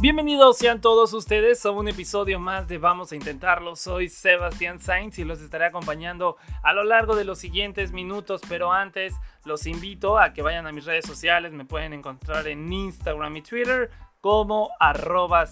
Bienvenidos 0.00 0.58
sean 0.58 0.80
todos 0.80 1.12
ustedes 1.12 1.66
a 1.66 1.72
un 1.72 1.88
episodio 1.88 2.38
más 2.38 2.68
de 2.68 2.78
Vamos 2.78 3.10
a 3.10 3.16
Intentarlo. 3.16 3.74
Soy 3.74 4.08
Sebastián 4.08 4.78
Sainz 4.78 5.18
y 5.18 5.24
los 5.24 5.40
estaré 5.40 5.64
acompañando 5.64 6.36
a 6.62 6.72
lo 6.72 6.84
largo 6.84 7.16
de 7.16 7.24
los 7.24 7.40
siguientes 7.40 7.90
minutos, 7.90 8.40
pero 8.48 8.72
antes 8.72 9.16
los 9.44 9.66
invito 9.66 10.16
a 10.16 10.32
que 10.32 10.42
vayan 10.42 10.68
a 10.68 10.72
mis 10.72 10.84
redes 10.84 11.04
sociales, 11.04 11.52
me 11.52 11.64
pueden 11.64 11.94
encontrar 11.94 12.46
en 12.46 12.72
Instagram 12.72 13.38
y 13.38 13.42
Twitter 13.42 13.90
como 14.20 14.70
arroba 14.78 15.46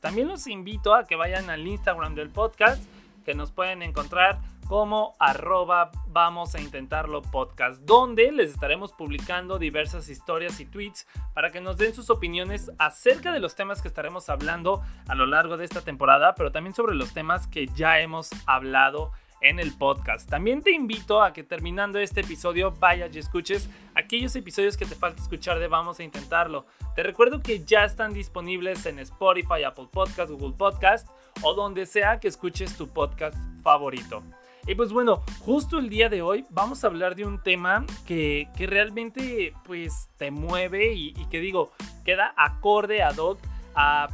También 0.00 0.26
los 0.26 0.48
invito 0.48 0.92
a 0.92 1.04
que 1.04 1.14
vayan 1.14 1.48
al 1.48 1.64
Instagram 1.64 2.16
del 2.16 2.30
podcast, 2.30 2.82
que 3.24 3.34
nos 3.34 3.52
pueden 3.52 3.82
encontrar 3.82 4.40
como 4.68 5.14
arroba 5.18 5.90
vamos 6.08 6.54
a 6.54 6.60
intentarlo 6.60 7.22
podcast, 7.22 7.80
donde 7.82 8.30
les 8.30 8.50
estaremos 8.50 8.92
publicando 8.92 9.58
diversas 9.58 10.10
historias 10.10 10.60
y 10.60 10.66
tweets 10.66 11.06
para 11.32 11.50
que 11.50 11.62
nos 11.62 11.78
den 11.78 11.94
sus 11.94 12.10
opiniones 12.10 12.70
acerca 12.78 13.32
de 13.32 13.40
los 13.40 13.56
temas 13.56 13.80
que 13.80 13.88
estaremos 13.88 14.28
hablando 14.28 14.82
a 15.08 15.14
lo 15.14 15.24
largo 15.24 15.56
de 15.56 15.64
esta 15.64 15.80
temporada, 15.80 16.34
pero 16.34 16.52
también 16.52 16.74
sobre 16.74 16.94
los 16.94 17.14
temas 17.14 17.46
que 17.46 17.66
ya 17.68 18.00
hemos 18.00 18.28
hablado 18.46 19.10
en 19.40 19.58
el 19.58 19.72
podcast. 19.72 20.28
También 20.28 20.62
te 20.62 20.72
invito 20.72 21.22
a 21.22 21.32
que 21.32 21.44
terminando 21.44 21.98
este 21.98 22.20
episodio 22.20 22.72
vayas 22.72 23.14
y 23.14 23.20
escuches 23.20 23.70
aquellos 23.94 24.34
episodios 24.36 24.76
que 24.76 24.84
te 24.84 24.94
falta 24.94 25.22
escuchar 25.22 25.58
de 25.58 25.68
Vamos 25.68 25.98
a 26.00 26.02
Intentarlo. 26.02 26.66
Te 26.94 27.02
recuerdo 27.02 27.40
que 27.40 27.64
ya 27.64 27.84
están 27.84 28.12
disponibles 28.12 28.84
en 28.84 28.98
Spotify, 28.98 29.62
Apple 29.64 29.88
Podcast, 29.90 30.30
Google 30.30 30.56
Podcast 30.58 31.08
o 31.42 31.54
donde 31.54 31.86
sea 31.86 32.20
que 32.20 32.28
escuches 32.28 32.76
tu 32.76 32.88
podcast 32.88 33.36
favorito. 33.62 34.22
Y 34.68 34.74
pues 34.74 34.92
bueno, 34.92 35.24
justo 35.40 35.78
el 35.78 35.88
día 35.88 36.10
de 36.10 36.20
hoy 36.20 36.44
vamos 36.50 36.84
a 36.84 36.88
hablar 36.88 37.16
de 37.16 37.24
un 37.24 37.42
tema 37.42 37.86
que, 38.06 38.50
realmente 38.58 39.54
pues 39.64 40.10
te 40.18 40.30
mueve 40.30 40.92
y, 40.92 41.14
que 41.30 41.40
digo, 41.40 41.72
queda 42.04 42.34
acorde 42.36 43.02
ad 43.02 43.16
hoc 43.16 43.38
a, 43.74 44.08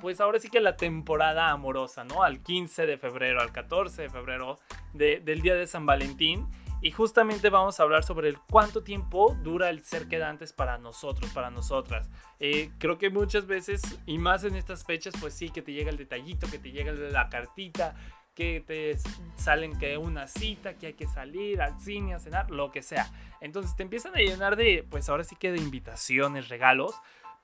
pues 0.00 0.18
ahora 0.22 0.38
sí 0.38 0.48
que 0.48 0.60
la 0.60 0.78
temporada 0.78 1.50
amorosa, 1.50 2.04
¿no? 2.04 2.22
Al 2.22 2.42
15 2.42 2.86
de 2.86 2.96
febrero, 2.96 3.42
al 3.42 3.52
14 3.52 4.00
de 4.00 4.08
febrero 4.08 4.58
del 4.94 5.42
día 5.42 5.54
de 5.54 5.66
San 5.66 5.84
Valentín. 5.84 6.48
Y 6.80 6.90
justamente 6.90 7.50
vamos 7.50 7.78
a 7.78 7.82
hablar 7.82 8.02
sobre 8.02 8.30
el 8.30 8.38
cuánto 8.38 8.82
tiempo 8.82 9.36
dura 9.42 9.68
el 9.68 9.82
ser 9.82 10.08
quedantes 10.08 10.54
para 10.54 10.78
nosotros, 10.78 11.30
para 11.32 11.50
nosotras. 11.50 12.08
Eh, 12.38 12.70
creo 12.78 12.96
que 12.96 13.10
muchas 13.10 13.46
veces, 13.46 13.82
y 14.06 14.16
más 14.16 14.44
en 14.44 14.56
estas 14.56 14.84
fechas, 14.84 15.14
pues 15.20 15.34
sí, 15.34 15.50
que 15.50 15.62
te 15.62 15.72
llega 15.72 15.90
el 15.90 15.96
detallito, 15.98 16.46
que 16.50 16.58
te 16.58 16.72
llega 16.72 16.92
la 16.92 17.28
cartita, 17.28 17.94
que 18.36 18.62
te 18.64 18.96
salen 19.36 19.76
que 19.78 19.96
una 19.96 20.28
cita, 20.28 20.74
que 20.74 20.88
hay 20.88 20.92
que 20.92 21.08
salir 21.08 21.60
al 21.62 21.80
cine 21.80 22.14
a 22.14 22.20
cenar, 22.20 22.50
lo 22.50 22.70
que 22.70 22.82
sea. 22.82 23.10
Entonces 23.40 23.74
te 23.74 23.82
empiezan 23.82 24.14
a 24.14 24.18
llenar 24.18 24.56
de, 24.56 24.86
pues 24.88 25.08
ahora 25.08 25.24
sí 25.24 25.34
que 25.34 25.50
de 25.50 25.58
invitaciones, 25.58 26.50
regalos, 26.50 26.94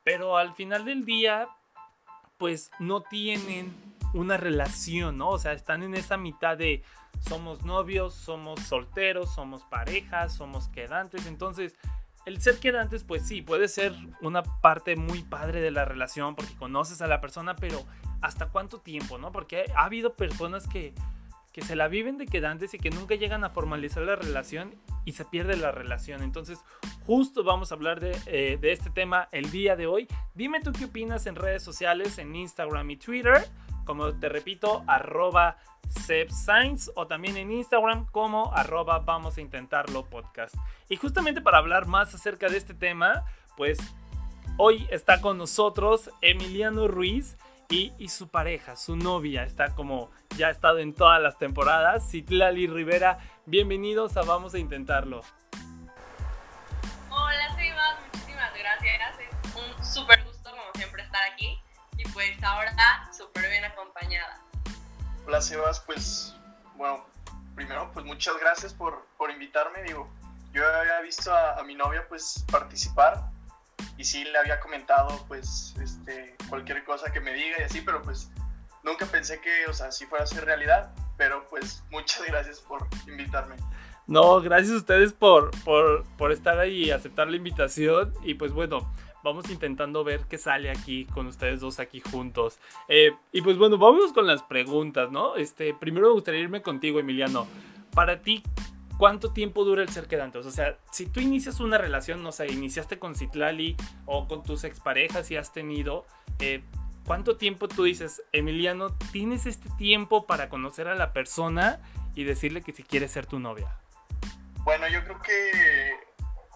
pero 0.05 0.37
al 0.37 0.53
final 0.53 0.85
del 0.85 1.05
día, 1.05 1.49
pues 2.37 2.71
no 2.79 3.01
tienen 3.01 3.73
una 4.13 4.37
relación, 4.37 5.17
¿no? 5.17 5.31
O 5.31 5.39
sea, 5.39 5.53
están 5.53 5.83
en 5.83 5.95
esa 5.95 6.19
mitad 6.19 6.59
de 6.59 6.83
somos 7.21 7.65
novios, 7.65 8.15
somos 8.15 8.61
solteros, 8.61 9.35
somos 9.35 9.65
parejas, 9.65 10.35
somos 10.35 10.69
quedantes, 10.69 11.27
entonces 11.27 11.75
el 12.27 12.41
ser 12.41 12.59
quedantes, 12.59 13.03
pues 13.03 13.27
sí, 13.27 13.41
puede 13.41 13.67
ser 13.67 13.95
una 14.21 14.43
parte 14.43 14.95
muy 14.95 15.23
padre 15.23 15.61
de 15.61 15.71
la 15.71 15.85
relación 15.85 16.37
porque 16.37 16.55
conoces 16.55 17.01
a 17.01 17.07
la 17.07 17.21
persona, 17.21 17.57
pero 17.57 17.83
¿hasta 18.23 18.49
cuánto 18.49 18.81
tiempo, 18.81 19.19
no? 19.19 19.33
Porque 19.33 19.67
ha 19.77 19.85
habido 19.85 20.15
personas 20.15 20.67
que, 20.67 20.95
que 21.53 21.63
se 21.63 21.77
la 21.77 21.89
viven 21.89 22.19
de 22.19 22.27
quedantes 22.27 22.73
y 22.75 22.79
que 22.79 22.91
nunca 22.91 23.15
llegan 23.15 23.45
a 23.45 23.51
formalizar 23.51 24.03
la 24.03 24.17
relación 24.17 24.75
y 25.05 25.13
se 25.13 25.25
pierde 25.25 25.57
la 25.57 25.73
relación. 25.73 26.23
Entonces, 26.23 26.59
justo 27.05 27.45
vamos 27.45 27.73
a 27.73 27.75
hablar 27.75 28.01
de, 28.01 28.17
eh, 28.27 28.59
de 28.61 28.73
este 28.73 28.91
tema 28.91 29.29
el 29.33 29.51
día 29.51 29.77
de 29.77 29.87
hoy. 29.87 30.09
Dime 30.35 30.61
tú 30.61 30.73
qué 30.73 30.87
opinas 30.87 31.27
en 31.27 31.37
redes 31.37 31.63
sociales, 31.63 32.19
en 32.19 32.35
Instagram 32.35 32.89
y 32.91 32.97
Twitter. 32.97 33.47
Como 33.85 34.15
te 34.15 34.29
repito, 34.29 34.85
arroba 34.87 35.59
Science 35.89 36.91
o 36.95 37.07
también 37.07 37.37
en 37.37 37.53
Instagram 37.53 38.07
como 38.07 38.53
arroba 38.55 39.01
vamos 39.01 39.37
a 39.37 39.41
intentarlo 39.41 40.05
podcast. 40.07 40.55
Y 40.89 40.97
justamente 40.97 41.41
para 41.41 41.59
hablar 41.59 41.87
más 41.87 42.15
acerca 42.15 42.49
de 42.49 42.57
este 42.57 42.75
tema, 42.75 43.25
pues 43.57 43.79
hoy 44.57 44.87
está 44.91 45.21
con 45.21 45.39
nosotros 45.39 46.11
Emiliano 46.21 46.89
Ruiz 46.89 47.37
y, 47.73 47.95
y 47.99 48.09
su 48.11 48.29
pareja, 48.29 48.77
su 48.77 48.97
novia, 48.97 49.45
está 49.45 49.75
como 49.75 50.11
ya 50.37 50.49
ha 50.49 50.51
estado 50.51 50.79
en 50.79 50.95
todas 50.95 51.23
las 51.23 51.39
temporadas, 51.39 52.07
Citlali 52.11 52.67
Rivera. 52.67 53.19
Bienvenidos 53.47 54.19
a 54.19 54.23
Vamos 54.23 54.53
a 54.53 54.59
Intentarlo. 54.59 55.23
Hola 57.09 57.55
Sebas, 57.57 57.99
muchísimas 58.13 58.53
gracias. 58.53 59.19
Es 59.21 59.57
un 59.57 59.85
súper 59.85 60.23
gusto 60.25 60.51
como 60.51 60.63
siempre 60.75 61.03
estar 61.03 61.23
aquí 61.33 61.59
y 61.97 62.05
pues 62.11 62.31
ahora 62.43 62.75
súper 63.11 63.49
bien 63.49 63.65
acompañada. 63.65 64.45
Hola 65.27 65.41
Sebas, 65.41 65.81
pues 65.81 66.37
bueno, 66.77 67.07
primero 67.55 67.91
pues 67.95 68.05
muchas 68.05 68.35
gracias 68.39 68.75
por, 68.75 69.07
por 69.17 69.31
invitarme, 69.31 69.83
digo, 69.83 70.11
yo 70.53 70.63
había 70.67 71.01
visto 71.01 71.35
a, 71.35 71.63
mi 71.65 71.75
novia 71.75 72.05
pues 72.07 72.45
participar 72.51 73.32
y 73.97 74.05
sí 74.05 74.25
le 74.25 74.39
había 74.39 74.61
comentado 74.61 75.25
pues 75.29 75.75
este, 75.83 76.37
cualquier 76.49 76.85
cosa 76.85 77.13
que 77.13 77.21
me 77.21 77.33
diga 77.33 77.57
y 77.61 77.63
así, 77.63 77.81
pero 77.81 78.03
pues 78.03 78.31
nunca 78.83 79.07
pensé 79.07 79.41
que, 79.41 79.67
o 79.69 79.73
sea, 79.73 79.93
sí 79.93 80.07
fuera 80.07 80.25
a 80.25 80.27
ser 80.27 80.45
realidad, 80.45 80.95
pero 81.17 81.47
pues 81.49 81.85
muchas 81.91 82.27
gracias 82.27 82.61
por 82.61 82.87
invitarme. 83.07 83.57
No, 84.07 84.41
gracias 84.41 84.73
a 84.73 84.79
ustedes 84.79 85.13
por, 85.13 85.51
por, 85.63 86.05
por 86.19 86.33
estar 86.33 86.59
ahí 86.59 86.85
y 86.85 86.91
aceptar 86.91 87.29
la 87.29 87.37
invitación 87.37 88.13
y 88.25 88.35
pues 88.35 88.53
bueno, 88.53 88.93
vamos 89.23 89.49
intentando 89.51 90.05
ver 90.05 90.23
qué 90.29 90.39
sale 90.39 90.71
aquí 90.71 91.07
con 91.07 91.27
ustedes 91.27 91.61
dos 91.61 91.79
aquí 91.79 92.01
juntos. 92.01 92.59
Eh, 92.89 93.13
y 93.33 93.43
pues 93.43 93.57
bueno, 93.57 93.79
vamos 93.79 94.13
con 94.13 94.27
las 94.27 94.43
preguntas, 94.43 95.11
¿no? 95.11 95.37
Este, 95.37 95.75
primero 95.75 96.09
me 96.09 96.15
gustaría 96.15 96.41
irme 96.41 96.63
contigo, 96.63 96.99
Emiliano. 96.99 97.47
Para 97.95 98.23
ti, 98.23 98.43
¿cuánto 99.03 99.33
tiempo 99.33 99.65
dura 99.65 99.83
el 99.83 99.89
ser 99.89 100.07
quedantes? 100.07 100.47
O 100.47 100.53
sea, 100.53 100.79
si 100.93 101.07
tú 101.07 101.19
inicias 101.19 101.59
una 101.59 101.77
relación, 101.77 102.23
no 102.23 102.31
sé, 102.31 102.47
iniciaste 102.47 103.01
con 103.01 103.17
Citlali 103.17 103.77
o 104.07 104.29
con 104.29 104.45
tus 104.45 104.63
exparejas 104.63 105.29
y 105.33 105.37
has 105.37 105.53
tenido, 105.53 106.07
eh, 106.39 106.63
¿cuánto 107.05 107.37
tiempo 107.37 107.67
tú 107.67 107.83
dices, 107.83 108.23
Emiliano, 108.31 108.95
tienes 109.11 109.47
este 109.47 109.69
tiempo 109.71 110.25
para 110.25 110.49
conocer 110.49 110.87
a 110.87 110.95
la 110.95 111.13
persona 111.13 111.81
y 112.15 112.23
decirle 112.23 112.63
que 112.63 112.73
si 112.73 112.85
quiere 112.85 113.09
ser 113.09 113.27
tu 113.27 113.41
novia? 113.41 113.77
Bueno, 114.59 114.87
yo 114.87 115.03
creo 115.03 115.21
que 115.21 115.97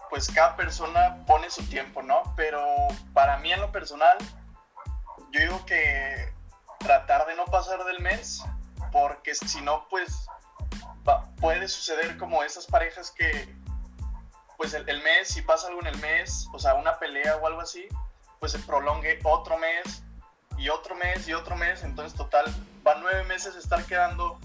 pues 0.09 0.31
cada 0.31 0.55
persona 0.55 1.25
pone 1.27 1.49
su 1.49 1.63
tiempo, 1.63 2.01
¿no? 2.01 2.33
Pero 2.37 2.63
para 3.11 3.39
mí 3.39 3.51
en 3.51 3.59
lo 3.59 3.73
personal, 3.73 4.17
yo 5.33 5.41
digo 5.41 5.65
que 5.65 6.31
tratar 6.79 7.27
de 7.27 7.35
no 7.35 7.43
pasar 7.43 7.83
del 7.83 7.99
mes, 7.99 8.41
porque 8.93 9.35
si 9.35 9.59
no, 9.59 9.85
pues 9.89 10.29
puede 11.39 11.67
suceder 11.67 12.17
como 12.17 12.43
esas 12.43 12.65
parejas 12.65 13.11
que, 13.11 13.55
pues 14.57 14.73
el, 14.73 14.85
mes, 15.03 15.27
si 15.27 15.41
pasa 15.41 15.67
algo 15.67 15.81
en 15.81 15.87
el 15.87 15.97
mes, 15.99 16.47
o 16.53 16.59
sea, 16.59 16.73
una 16.75 16.97
pelea 16.97 17.37
o 17.37 17.47
algo 17.47 17.61
así, 17.61 17.87
pues 18.39 18.51
se 18.51 18.59
prolongue 18.59 19.19
otro 19.23 19.57
mes 19.57 20.03
y 20.57 20.69
otro 20.69 20.95
mes 20.95 21.27
y 21.27 21.33
otro 21.33 21.55
mes, 21.55 21.83
entonces 21.83 22.17
total, 22.17 22.45
van 22.83 23.01
nueve 23.01 23.23
meses 23.23 23.55
estar 23.55 23.83
quedando 23.85 24.39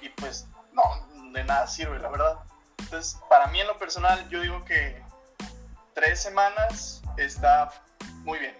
y 0.00 0.08
pues 0.10 0.46
no, 0.72 1.32
de 1.32 1.44
nada 1.44 1.66
sirve, 1.66 1.98
la 1.98 2.08
verdad. 2.08 2.38
Entonces, 2.78 3.20
para 3.28 3.48
mí 3.48 3.60
en 3.60 3.66
lo 3.66 3.76
personal, 3.78 4.28
yo 4.30 4.40
digo 4.40 4.64
que 4.64 5.02
tres 5.94 6.22
semanas 6.22 7.02
está 7.16 7.70
muy 8.22 8.38
bien. 8.38 8.56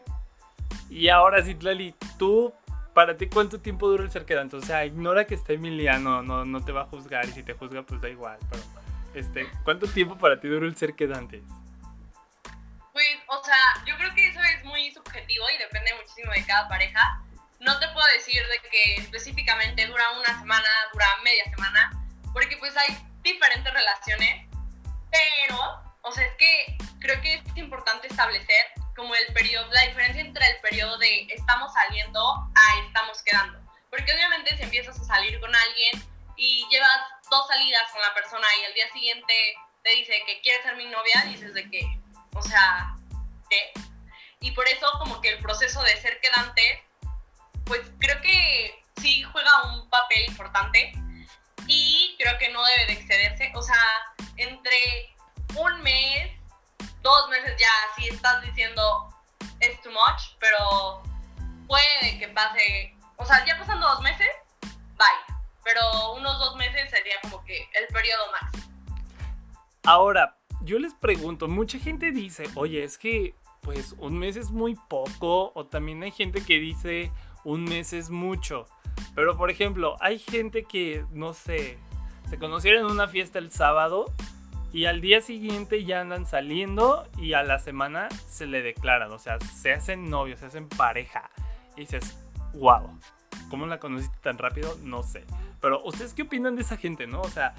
Y 0.90 1.08
ahora 1.08 1.42
sí, 1.42 1.54
Tlali, 1.54 1.94
tú, 2.18 2.52
para 2.98 3.16
ti, 3.16 3.28
¿cuánto 3.28 3.60
tiempo 3.60 3.86
dura 3.86 4.02
el 4.02 4.10
ser 4.10 4.26
quedante? 4.26 4.56
O 4.56 4.60
sea, 4.60 4.84
ignora 4.84 5.24
que 5.24 5.36
está 5.36 5.52
Emiliano, 5.52 6.20
no, 6.20 6.44
no 6.44 6.64
te 6.64 6.72
va 6.72 6.80
a 6.80 6.86
juzgar 6.86 7.28
y 7.28 7.30
si 7.30 7.44
te 7.44 7.54
juzga, 7.54 7.84
pues 7.84 8.00
da 8.00 8.08
igual. 8.08 8.36
Pero, 8.50 8.62
este, 9.14 9.48
¿cuánto 9.62 9.86
tiempo 9.86 10.18
para 10.18 10.40
ti 10.40 10.48
dura 10.48 10.66
el 10.66 10.76
ser 10.76 10.96
quedante? 10.96 11.40
Pues, 12.92 13.06
o 13.28 13.44
sea, 13.44 13.84
yo 13.86 13.96
creo 13.98 14.12
que 14.16 14.26
eso 14.26 14.40
es 14.42 14.64
muy 14.64 14.90
subjetivo 14.90 15.46
y 15.48 15.58
depende 15.58 15.94
muchísimo 15.94 16.32
de 16.32 16.44
cada 16.44 16.68
pareja. 16.68 17.22
No 17.60 17.78
te 17.78 17.86
puedo 17.90 18.04
decir 18.16 18.42
de 18.42 18.68
que 18.68 18.94
específicamente 18.96 19.86
dura 19.86 20.02
una 20.18 20.40
semana, 20.40 20.68
dura 20.92 21.06
media 21.22 21.44
semana, 21.54 21.92
porque 22.32 22.56
pues 22.56 22.76
hay 22.76 22.98
diferentes 23.22 23.72
relaciones, 23.72 24.48
pero 25.12 25.56
o 26.00 26.10
sea, 26.10 26.24
creo 26.98 27.20
que 27.20 27.34
es 27.34 27.56
importante 27.58 28.08
establecer 28.08 28.72
como 28.98 29.14
el 29.14 29.32
periodo, 29.32 29.70
la 29.72 29.82
diferencia 29.82 30.20
entre 30.20 30.44
el 30.44 30.60
periodo 30.60 30.98
de 30.98 31.28
estamos 31.30 31.72
saliendo 31.72 32.20
a 32.20 32.86
estamos 32.86 33.22
quedando. 33.22 33.60
Porque 33.90 34.12
obviamente 34.12 34.56
si 34.56 34.64
empiezas 34.64 34.98
a 35.00 35.04
salir 35.04 35.38
con 35.40 35.54
alguien 35.54 36.02
y 36.36 36.66
llevas 36.68 37.00
dos 37.30 37.46
salidas 37.46 37.90
con 37.92 38.02
la 38.02 38.12
persona 38.12 38.46
y 38.60 38.64
el 38.64 38.74
día 38.74 38.92
siguiente 38.92 39.34
te 39.84 39.90
dice 39.90 40.12
que 40.26 40.40
quiere 40.40 40.62
ser 40.64 40.76
mi 40.76 40.86
novia, 40.86 41.24
dices 41.26 41.54
de 41.54 41.70
qué, 41.70 41.80
o 42.34 42.42
sea, 42.42 42.96
¿qué? 43.48 43.72
Y 44.40 44.50
por 44.50 44.66
eso 44.66 44.86
como 44.98 45.20
que 45.20 45.30
el 45.30 45.38
proceso 45.38 45.80
de 45.82 45.96
ser 45.98 46.20
quedante, 46.20 46.84
pues 47.66 47.82
creo 48.00 48.20
que 48.20 48.82
sí 49.00 49.22
juega 49.22 49.74
un 49.74 49.88
papel 49.90 50.24
importante 50.26 50.92
y 51.68 52.16
creo 52.18 52.36
que 52.38 52.48
no 52.48 52.64
debe 52.64 52.86
de 52.86 52.92
excederse, 52.94 53.52
o 53.54 53.62
sea, 53.62 53.84
entre 54.36 55.14
un 55.54 55.82
mes, 55.82 56.37
dos 57.02 57.28
meses 57.28 57.54
ya, 57.58 57.68
si 57.96 58.08
estás 58.08 58.42
diciendo 58.42 59.14
es 59.60 59.80
too 59.82 59.90
much, 59.90 60.36
pero 60.38 61.02
puede 61.66 62.18
que 62.18 62.28
pase, 62.28 62.96
o 63.16 63.24
sea, 63.24 63.44
ya 63.44 63.58
pasando 63.58 63.86
dos 63.88 64.00
meses, 64.00 64.28
bye, 64.96 65.36
pero 65.64 66.14
unos 66.14 66.38
dos 66.38 66.56
meses 66.56 66.90
sería 66.90 67.14
como 67.22 67.44
que 67.44 67.68
el 67.74 67.86
periodo 67.92 68.22
máximo. 68.32 68.64
Ahora, 69.84 70.36
yo 70.62 70.78
les 70.78 70.94
pregunto, 70.94 71.48
mucha 71.48 71.78
gente 71.78 72.10
dice, 72.10 72.48
oye, 72.54 72.84
es 72.84 72.98
que 72.98 73.34
pues 73.62 73.94
un 73.98 74.18
mes 74.18 74.36
es 74.36 74.50
muy 74.50 74.76
poco, 74.88 75.52
o 75.54 75.66
también 75.66 76.02
hay 76.02 76.10
gente 76.10 76.44
que 76.44 76.58
dice 76.58 77.12
un 77.44 77.64
mes 77.64 77.92
es 77.92 78.10
mucho. 78.10 78.66
Pero 79.14 79.36
por 79.36 79.50
ejemplo, 79.50 79.96
hay 80.00 80.18
gente 80.18 80.64
que, 80.64 81.04
no 81.10 81.34
sé, 81.34 81.78
se 82.28 82.38
conocieron 82.38 82.86
en 82.86 82.92
una 82.92 83.08
fiesta 83.08 83.38
el 83.38 83.50
sábado 83.50 84.06
y 84.72 84.84
al 84.84 85.00
día 85.00 85.20
siguiente 85.20 85.84
ya 85.84 86.00
andan 86.00 86.26
saliendo 86.26 87.08
y 87.16 87.32
a 87.32 87.42
la 87.42 87.58
semana 87.58 88.08
se 88.26 88.46
le 88.46 88.62
declaran, 88.62 89.10
o 89.12 89.18
sea, 89.18 89.38
se 89.40 89.72
hacen 89.72 90.10
novios, 90.10 90.40
se 90.40 90.46
hacen 90.46 90.68
pareja. 90.68 91.30
Y 91.76 91.80
dices, 91.80 92.18
wow, 92.54 92.98
¿cómo 93.48 93.66
la 93.66 93.78
conociste 93.78 94.16
tan 94.20 94.36
rápido? 94.36 94.76
No 94.82 95.02
sé. 95.02 95.24
Pero 95.60 95.82
ustedes 95.84 96.12
qué 96.12 96.22
opinan 96.22 96.54
de 96.54 96.62
esa 96.62 96.76
gente, 96.76 97.06
¿no? 97.06 97.22
O 97.22 97.30
sea, 97.30 97.54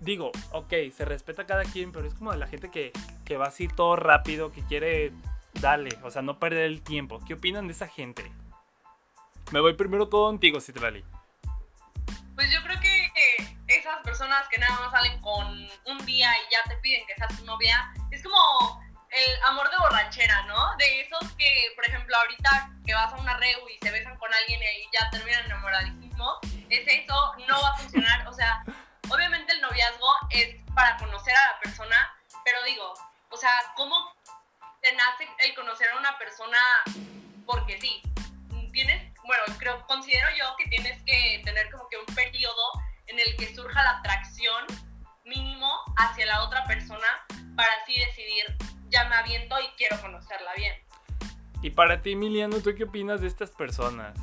digo, 0.00 0.32
ok, 0.52 0.72
se 0.94 1.04
respeta 1.04 1.42
a 1.42 1.46
cada 1.46 1.64
quien, 1.64 1.92
pero 1.92 2.06
es 2.06 2.14
como 2.14 2.32
de 2.32 2.38
la 2.38 2.46
gente 2.46 2.70
que, 2.70 2.92
que 3.24 3.36
va 3.36 3.46
así 3.46 3.68
todo 3.68 3.96
rápido, 3.96 4.50
que 4.50 4.62
quiere 4.62 5.12
darle, 5.60 5.90
o 6.02 6.10
sea, 6.10 6.22
no 6.22 6.38
perder 6.38 6.64
el 6.64 6.82
tiempo. 6.82 7.20
¿Qué 7.26 7.34
opinan 7.34 7.66
de 7.66 7.72
esa 7.72 7.88
gente? 7.88 8.30
Me 9.52 9.60
voy 9.60 9.74
primero 9.74 10.08
contigo, 10.08 10.60
Citrali. 10.60 11.04
Pues 12.34 12.50
yo 12.52 12.62
creo 12.62 12.80
que 12.80 12.87
esas 13.88 14.02
personas 14.02 14.46
que 14.48 14.58
nada 14.58 14.78
más 14.80 14.90
salen 14.90 15.18
con 15.20 15.70
un 15.86 16.06
día 16.06 16.30
y 16.36 16.52
ya 16.52 16.62
te 16.64 16.76
piden 16.76 17.06
que 17.06 17.14
seas 17.14 17.34
su 17.36 17.44
novia, 17.46 17.90
es 18.10 18.22
como 18.22 18.82
el 19.10 19.42
amor 19.44 19.70
de 19.70 19.78
borrachera, 19.78 20.42
¿no? 20.42 20.76
De 20.76 21.00
esos 21.00 21.32
que, 21.38 21.72
por 21.74 21.86
ejemplo, 21.86 22.14
ahorita 22.16 22.70
que 22.84 22.92
vas 22.92 23.12
a 23.12 23.16
una 23.16 23.36
reu 23.38 23.66
y 23.68 23.78
se 23.82 23.90
besan 23.90 24.18
con 24.18 24.32
alguien 24.32 24.60
y 24.62 24.88
ya 24.92 25.08
terminan 25.10 25.44
enamoradísimo, 25.46 26.38
es 26.68 26.86
eso, 26.86 27.34
no 27.48 27.62
va 27.62 27.70
a 27.70 27.78
funcionar. 27.78 28.28
O 28.28 28.32
sea, 28.32 28.62
obviamente 29.10 29.54
el 29.54 29.62
noviazgo 29.62 30.14
es 30.30 30.56
para 30.74 30.98
conocer 30.98 31.34
a 31.34 31.52
la 31.52 31.60
persona, 31.60 32.14
pero 32.44 32.62
digo, 32.64 32.92
o 33.30 33.36
sea, 33.38 33.52
¿cómo 33.74 34.12
te 34.82 34.92
nace 34.92 35.26
el 35.44 35.54
conocer 35.54 35.88
a 35.90 35.96
una 35.96 36.18
persona 36.18 36.58
porque 37.46 37.80
sí? 37.80 38.02
Tienes, 38.70 39.14
bueno, 39.24 39.44
creo, 39.58 39.86
considero 39.86 40.28
yo 40.36 40.54
que 40.56 40.66
tienes 40.68 41.02
que 41.04 41.40
tener 41.42 41.70
como 41.70 41.88
que 41.88 41.96
un 41.96 42.06
periodo 42.14 42.72
en 43.08 43.18
el 43.18 43.36
que 43.36 43.54
surja 43.54 43.82
la 43.82 43.98
atracción 43.98 44.64
mínimo 45.24 45.70
hacia 45.96 46.26
la 46.26 46.44
otra 46.44 46.64
persona 46.64 47.06
para 47.56 47.70
así 47.82 47.98
decidir, 47.98 48.44
ya 48.88 49.08
me 49.08 49.16
aviento 49.16 49.56
y 49.60 49.66
quiero 49.76 50.00
conocerla 50.00 50.54
bien. 50.56 50.74
Y 51.60 51.70
para 51.70 52.00
ti, 52.00 52.12
Emiliano, 52.12 52.58
¿tú 52.60 52.74
qué 52.76 52.84
opinas 52.84 53.20
de 53.20 53.26
estas 53.26 53.50
personas? 53.50 54.16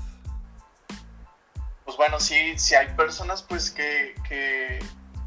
Pues 1.84 1.98
bueno, 1.98 2.20
sí, 2.20 2.58
sí 2.58 2.74
hay 2.74 2.88
personas 2.96 3.44
pues 3.44 3.70
que, 3.70 4.16
que 4.28 4.80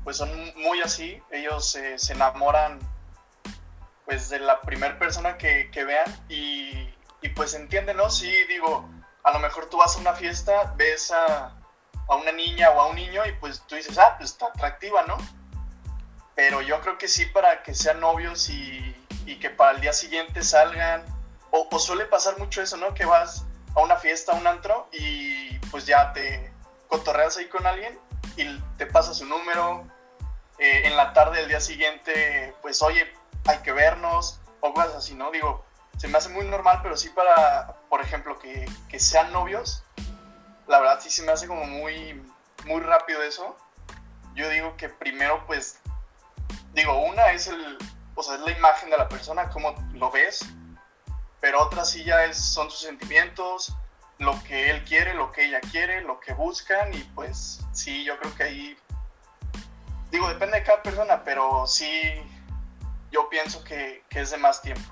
pues 0.03 0.17
son 0.17 0.31
muy 0.57 0.81
así, 0.81 1.23
ellos 1.31 1.77
se 1.97 2.13
enamoran 2.13 2.81
pues 4.09 4.31
de 4.31 4.41
la 4.41 4.59
primera 4.63 4.99
persona 4.99 5.37
que, 5.37 5.71
que 5.71 5.85
vean 5.85 6.07
y, 6.31 6.89
y, 7.21 7.29
pues 7.35 7.53
entienden, 7.53 7.99
¿no? 7.99 8.09
Sí, 8.09 8.33
digo, 8.49 8.89
a 9.23 9.33
lo 9.33 9.39
mejor 9.39 9.69
tú 9.69 9.77
vas 9.77 9.97
a 9.97 10.01
una 10.01 10.15
fiesta, 10.15 10.73
ves 10.79 11.11
a, 11.11 11.55
a 12.09 12.17
una 12.17 12.33
niña 12.33 12.71
o 12.71 12.81
a 12.81 12.87
un 12.89 12.97
niño 12.97 13.25
y 13.27 13.33
pues 13.33 13.63
tú 13.67 13.75
dices, 13.75 13.99
ah, 13.99 14.15
pues 14.17 14.31
está 14.31 14.47
atractiva, 14.47 15.05
¿no? 15.07 15.17
Pero 16.35 16.63
yo 16.63 16.81
creo 16.81 16.99
que 16.99 17.09
sí 17.09 17.27
para 17.27 17.63
que 17.63 17.75
sean 17.75 18.01
novios 18.01 18.49
y, 18.49 18.95
que 19.41 19.51
para 19.51 19.73
el 19.73 19.81
día 19.83 19.93
siguiente 19.93 20.43
salgan, 20.43 21.05
o, 21.51 21.79
suele 21.79 22.07
pasar 22.07 22.39
mucho 22.39 22.63
eso, 22.63 22.77
¿no? 22.79 22.95
Que 22.95 23.05
vas 23.05 23.45
a 23.77 23.81
una 23.81 23.97
fiesta, 23.97 24.33
a 24.33 24.37
un 24.37 24.47
antro 24.47 24.89
y 24.91 25.59
pues 25.71 25.85
ya 25.87 26.13
te 26.15 26.51
cotorreas 26.89 27.37
ahí 27.37 27.47
con 27.47 27.67
alguien 27.67 27.99
y 28.37 28.59
te 28.79 28.87
pasa 28.87 29.13
su 29.13 29.27
número, 29.27 29.87
eh, 30.59 30.83
en 30.87 30.97
la 30.97 31.13
tarde 31.13 31.39
del 31.39 31.49
día 31.49 31.61
siguiente, 31.61 32.55
pues 32.63 32.83
oye, 32.83 33.13
hay 33.47 33.59
que 33.59 33.71
vernos, 33.73 34.41
o 34.61 34.73
cosas 34.73 34.97
así, 34.97 35.15
¿no? 35.15 35.31
Digo, 35.31 35.65
se 35.99 36.09
me 36.09 36.19
hace 36.19 36.31
muy 36.31 36.47
normal, 36.47 36.81
pero 36.83 36.97
sí 36.97 37.11
para, 37.11 37.77
por 37.89 38.01
ejemplo, 38.01 38.39
que, 38.39 38.67
que 38.89 38.99
sean 38.99 39.33
novios, 39.33 39.85
la 40.69 40.79
verdad 40.81 41.01
sí 41.01 41.11
se 41.11 41.23
me 41.23 41.33
hace 41.33 41.49
como 41.49 41.65
muy, 41.65 42.23
muy 42.67 42.81
rápido 42.81 43.23
eso. 43.23 43.57
Yo 44.35 44.49
digo 44.51 44.77
que 44.77 44.89
primero, 44.89 45.45
pues, 45.47 45.81
digo, 46.75 47.01
una 47.07 47.33
es 47.33 47.49
el, 47.49 47.79
o 48.15 48.23
sea, 48.23 48.37
es 48.37 48.41
la 48.43 48.53
imagen 48.53 48.91
de 48.91 48.99
la 48.99 49.09
persona, 49.09 49.49
cómo 49.51 49.75
lo 49.95 50.11
ves, 50.11 50.41
pero 51.41 51.63
otra 51.63 51.85
sí 51.85 52.05
ya 52.05 52.25
es, 52.25 52.37
son 52.37 52.71
sus 52.71 52.81
sentimientos, 52.81 53.75
lo 54.19 54.41
que 54.45 54.71
él 54.71 54.85
quiere, 54.85 55.15
lo 55.15 55.33
que 55.33 55.47
ella 55.47 55.61
quiere, 55.61 56.03
lo 56.03 56.21
que 56.21 56.35
buscan, 56.35 56.93
y 56.93 56.99
pues 57.15 57.67
sí, 57.73 58.05
yo 58.05 58.19
creo 58.19 58.35
que 58.35 58.43
ahí, 58.43 58.77
digo, 60.11 60.29
depende 60.29 60.59
de 60.59 60.65
cada 60.65 60.83
persona, 60.83 61.25
pero 61.25 61.67
sí, 61.67 61.91
yo 63.11 63.29
pienso 63.29 63.65
que, 63.65 64.05
que 64.11 64.21
es 64.21 64.31
de 64.31 64.37
más 64.37 64.61
tiempo. 64.61 64.83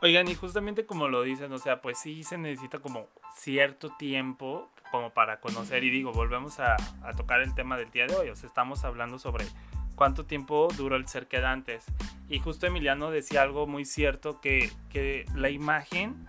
Oigan, 0.00 0.28
y 0.28 0.34
justamente 0.34 0.86
como 0.86 1.08
lo 1.08 1.22
dicen, 1.22 1.52
o 1.52 1.58
sea, 1.58 1.82
pues 1.82 1.98
sí 1.98 2.22
se 2.22 2.38
necesita 2.38 2.78
como 2.78 3.08
cierto 3.36 3.90
tiempo 3.96 4.70
como 4.90 5.10
para 5.10 5.40
conocer 5.40 5.84
y 5.84 5.90
digo, 5.90 6.12
volvemos 6.12 6.60
a, 6.60 6.76
tocar 7.16 7.40
el 7.40 7.54
tema 7.54 7.76
del 7.76 7.90
día 7.90 8.06
de 8.06 8.14
hoy, 8.14 8.28
o 8.30 8.36
sea, 8.36 8.48
estamos 8.48 8.84
hablando 8.84 9.18
sobre 9.18 9.46
cuánto 9.94 10.24
tiempo 10.24 10.68
duró 10.76 10.96
el 10.96 11.08
ser 11.08 11.26
quedantes. 11.26 11.84
Y 12.28 12.40
justo 12.40 12.66
Emiliano 12.66 13.10
decía 13.10 13.42
algo 13.42 13.66
muy 13.66 13.84
cierto, 13.84 14.40
que, 14.40 14.70
que 14.90 15.24
la 15.34 15.50
imagen 15.50 16.28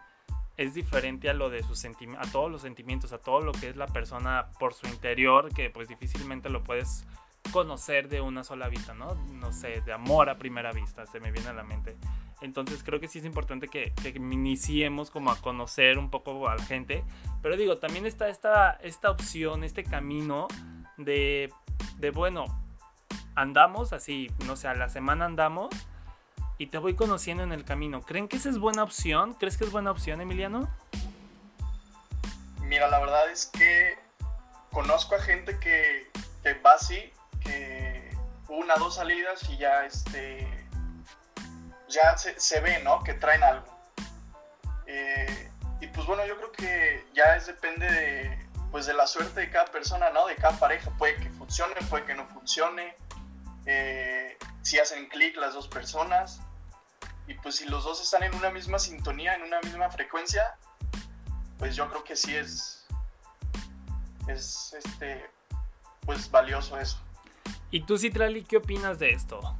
es 0.57 0.73
diferente 0.73 1.29
a 1.29 1.33
lo 1.33 1.49
de 1.49 1.63
sus 1.63 1.85
a 1.85 2.31
todos 2.31 2.51
los 2.51 2.61
sentimientos, 2.61 3.13
a 3.13 3.19
todo 3.19 3.39
lo 3.39 3.53
que 3.53 3.69
es 3.69 3.77
la 3.77 3.87
persona 3.87 4.47
por 4.59 4.73
su 4.73 4.87
interior, 4.87 5.53
que 5.53 5.69
pues 5.69 5.87
difícilmente 5.87 6.49
lo 6.49 6.63
puedes 6.65 7.05
conocer 7.53 8.09
de 8.09 8.19
una 8.19 8.43
sola 8.43 8.67
vista, 8.67 8.93
¿no? 8.93 9.15
No 9.15 9.53
sé, 9.53 9.81
de 9.81 9.93
amor 9.93 10.29
a 10.29 10.37
primera 10.37 10.73
vista, 10.73 11.05
se 11.05 11.21
me 11.21 11.31
viene 11.31 11.49
a 11.49 11.53
la 11.53 11.63
mente. 11.63 11.95
Entonces 12.41 12.83
creo 12.83 12.99
que 12.99 13.07
sí 13.07 13.19
es 13.19 13.25
importante 13.25 13.67
que, 13.67 13.93
que 14.01 14.09
iniciemos 14.09 15.11
como 15.11 15.31
a 15.31 15.39
conocer 15.41 15.97
un 15.97 16.09
poco 16.09 16.47
a 16.47 16.55
la 16.55 16.63
gente. 16.63 17.03
Pero 17.41 17.57
digo, 17.57 17.77
también 17.77 18.05
está 18.05 18.29
esta, 18.29 18.71
esta 18.81 19.11
opción, 19.11 19.63
este 19.63 19.83
camino 19.83 20.47
de, 20.97 21.51
de, 21.97 22.11
bueno, 22.11 22.45
andamos 23.35 23.93
así, 23.93 24.31
no 24.45 24.55
sé, 24.55 24.67
a 24.67 24.73
la 24.73 24.89
semana 24.89 25.25
andamos 25.25 25.69
y 26.57 26.67
te 26.67 26.77
voy 26.77 26.95
conociendo 26.95 27.43
en 27.43 27.51
el 27.51 27.65
camino. 27.65 28.01
¿Creen 28.01 28.27
que 28.27 28.37
esa 28.37 28.49
es 28.49 28.57
buena 28.57 28.83
opción? 28.83 29.33
¿Crees 29.33 29.57
que 29.57 29.65
es 29.65 29.71
buena 29.71 29.91
opción, 29.91 30.21
Emiliano? 30.21 30.69
Mira, 32.61 32.87
la 32.89 32.99
verdad 32.99 33.29
es 33.31 33.47
que 33.47 33.97
conozco 34.71 35.15
a 35.15 35.21
gente 35.21 35.57
que, 35.59 36.11
que 36.43 36.53
va 36.61 36.73
así, 36.73 37.11
que 37.43 38.15
una, 38.47 38.75
dos 38.75 38.95
salidas 38.95 39.49
y 39.49 39.57
ya 39.57 39.85
este 39.85 40.68
ya 41.89 42.17
se, 42.17 42.59
ve, 42.61 42.79
¿no? 42.83 43.03
Que 43.03 43.13
traen 43.13 43.43
algo. 43.43 43.65
Eh, 44.85 45.51
y 45.81 45.87
pues 45.87 46.05
bueno, 46.07 46.25
yo 46.25 46.37
creo 46.37 46.51
que 46.51 47.05
ya 47.13 47.35
es 47.35 47.47
depende 47.47 47.89
de, 47.89 48.47
pues 48.71 48.85
de 48.85 48.93
la 48.93 49.07
suerte 49.07 49.41
de 49.41 49.49
cada 49.49 49.65
persona, 49.65 50.09
¿no? 50.11 50.27
De 50.27 50.35
cada 50.35 50.57
pareja. 50.57 50.91
Puede 50.97 51.15
que 51.15 51.29
funcione, 51.31 51.75
puede 51.89 52.05
que 52.05 52.15
no 52.15 52.27
funcione. 52.27 52.95
Eh, 53.65 54.37
si 54.61 54.79
hacen 54.79 55.07
clic 55.09 55.35
las 55.37 55.53
dos 55.53 55.67
personas. 55.67 56.41
Y 57.27 57.35
pues 57.35 57.57
si 57.57 57.65
los 57.65 57.83
dos 57.83 58.01
están 58.01 58.23
en 58.23 58.33
una 58.33 58.49
misma 58.49 58.79
sintonía, 58.79 59.35
en 59.35 59.43
una 59.43 59.59
misma 59.61 59.89
frecuencia, 59.91 60.55
pues 61.59 61.75
yo 61.75 61.87
creo 61.89 62.03
que 62.03 62.15
sí 62.15 62.35
es, 62.35 62.87
es 64.27 64.73
este, 64.73 65.29
pues 66.05 66.31
valioso 66.31 66.79
eso. 66.79 66.99
¿Y 67.69 67.81
tú, 67.81 67.99
Citrali, 67.99 68.43
qué 68.43 68.57
opinas 68.57 68.97
de 68.97 69.11
esto? 69.11 69.55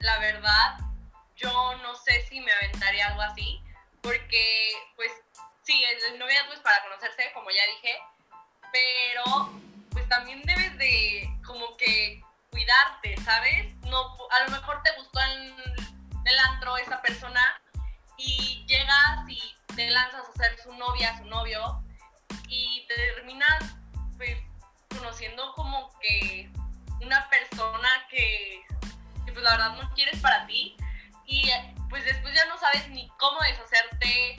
La 0.00 0.18
verdad, 0.18 0.78
yo 1.36 1.50
no 1.82 1.94
sé 1.96 2.26
si 2.28 2.40
me 2.40 2.52
aventaría 2.52 3.06
algo 3.08 3.22
así, 3.22 3.60
porque 4.02 4.72
pues 4.96 5.10
sí, 5.62 5.82
el 6.10 6.18
noviazgo 6.18 6.52
es 6.52 6.60
para 6.60 6.82
conocerse, 6.82 7.32
como 7.32 7.50
ya 7.50 7.62
dije, 7.76 7.98
pero 8.72 9.52
pues 9.90 10.06
también 10.08 10.42
debes 10.42 10.76
de 10.76 11.30
como 11.46 11.76
que 11.76 12.22
cuidar 12.50 13.00
quedarte, 13.00 13.22
¿sabes? 13.22 13.74
No, 13.86 14.16
a 14.30 14.44
lo 14.44 14.50
mejor 14.50 14.82
te 14.82 14.92
gustó 14.98 15.20
en 15.20 15.54
el 16.26 16.38
antro 16.50 16.76
esa 16.76 17.00
persona 17.00 17.40
y 18.18 18.64
llegas 18.66 19.28
y 19.28 19.40
te 19.74 19.90
lanzas 19.90 20.28
a 20.28 20.32
ser 20.32 20.58
su 20.62 20.72
novia, 20.74 21.16
su 21.18 21.24
novio 21.24 21.82
y 22.48 22.86
te 22.86 22.94
terminas 22.94 23.64
pues 24.16 24.36
conociendo 24.90 25.52
como 25.54 25.90
que 26.00 26.50
una 27.00 27.28
persona 27.28 27.83
pues 29.34 29.44
la 29.44 29.50
verdad 29.50 29.76
no 29.76 29.90
quieres 29.94 30.18
para 30.20 30.46
ti. 30.46 30.76
Y 31.26 31.50
pues 31.90 32.04
después 32.04 32.34
ya 32.34 32.44
no 32.46 32.58
sabes 32.58 32.88
ni 32.88 33.08
cómo 33.18 33.38
deshacerte 33.40 34.36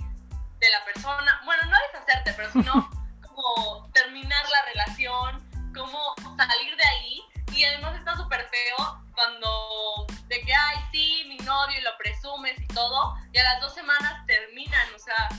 de 0.59 0.69
la 0.69 0.85
persona, 0.85 1.41
bueno, 1.45 1.63
no 1.65 1.77
deshacerte, 1.91 2.33
pero 2.33 2.51
sino 2.51 2.89
como 3.27 3.89
terminar 3.91 4.43
la 4.49 4.65
relación, 4.73 5.73
cómo 5.75 6.15
salir 6.37 6.75
de 6.75 6.87
ahí. 6.87 7.21
Y 7.53 7.63
además 7.63 7.97
está 7.97 8.15
súper 8.15 8.49
feo 8.49 9.05
cuando 9.13 10.07
de 10.27 10.41
que, 10.41 10.53
ay, 10.53 10.77
sí, 10.91 11.25
mi 11.27 11.37
novio 11.37 11.79
y 11.79 11.81
lo 11.81 11.97
presumes 11.97 12.59
y 12.59 12.67
todo, 12.67 13.15
y 13.31 13.37
a 13.37 13.43
las 13.43 13.61
dos 13.61 13.73
semanas 13.73 14.25
terminan, 14.25 14.93
o 14.93 14.99
sea, 14.99 15.29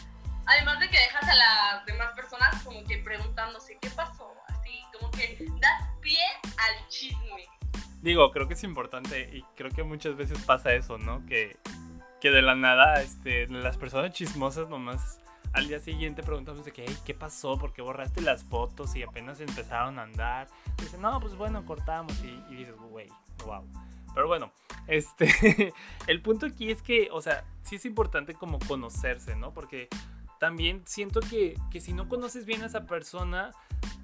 además 0.47 0.81
de 0.81 0.89
que 0.89 0.99
dejas 0.99 1.29
a 1.29 1.35
las 1.35 1.87
demás 1.87 2.13
personas 2.15 2.63
como 2.63 2.83
que 2.85 2.99
preguntándose 2.99 3.79
qué 3.81 3.91
pasó, 3.91 4.33
así, 4.49 4.83
como 4.93 5.11
que 5.11 5.45
das 5.61 5.83
pie 6.01 6.19
al 6.43 6.89
chisme. 6.89 7.45
Digo, 8.07 8.31
creo 8.31 8.47
que 8.47 8.55
es 8.55 8.63
importante 8.63 9.37
y 9.37 9.43
creo 9.57 9.73
que 9.73 9.83
muchas 9.83 10.17
veces 10.17 10.39
pasa 10.45 10.73
eso, 10.73 10.97
¿no? 10.97 11.27
Que, 11.27 11.57
que 12.21 12.31
de 12.31 12.41
la 12.41 12.55
nada, 12.55 13.03
este, 13.03 13.49
las 13.49 13.77
personas 13.79 14.13
chismosas 14.13 14.69
nomás 14.69 15.19
al 15.55 15.67
día 15.67 15.81
siguiente 15.81 16.23
preguntamos 16.23 16.65
de 16.65 16.71
¿qué 16.71 17.15
pasó? 17.15 17.59
¿Por 17.59 17.73
qué 17.73 17.83
borraste 17.83 18.21
las 18.21 18.45
fotos 18.45 18.95
y 18.95 19.03
apenas 19.03 19.41
empezaron 19.41 19.99
a 19.99 20.03
andar? 20.03 20.47
dicen, 20.79 21.03
no, 21.03 21.19
pues 21.19 21.35
bueno, 21.35 21.67
cortamos. 21.67 22.17
Y, 22.23 22.41
y 22.49 22.55
dices, 22.55 22.77
güey, 22.77 23.09
wow. 23.45 23.65
Pero 24.15 24.29
bueno, 24.29 24.53
este, 24.87 25.75
el 26.07 26.23
punto 26.23 26.47
aquí 26.47 26.71
es 26.71 26.83
que, 26.83 27.09
o 27.11 27.21
sea, 27.21 27.43
sí 27.65 27.75
es 27.75 27.87
importante 27.87 28.35
como 28.35 28.61
conocerse, 28.61 29.35
¿no? 29.35 29.53
Porque 29.53 29.89
también 30.39 30.83
siento 30.87 31.21
que, 31.21 31.55
que 31.71 31.81
si 31.81 31.93
no 31.93 32.09
conoces 32.09 32.47
bien 32.47 32.63
a 32.63 32.67
esa 32.67 32.87
persona, 32.87 33.53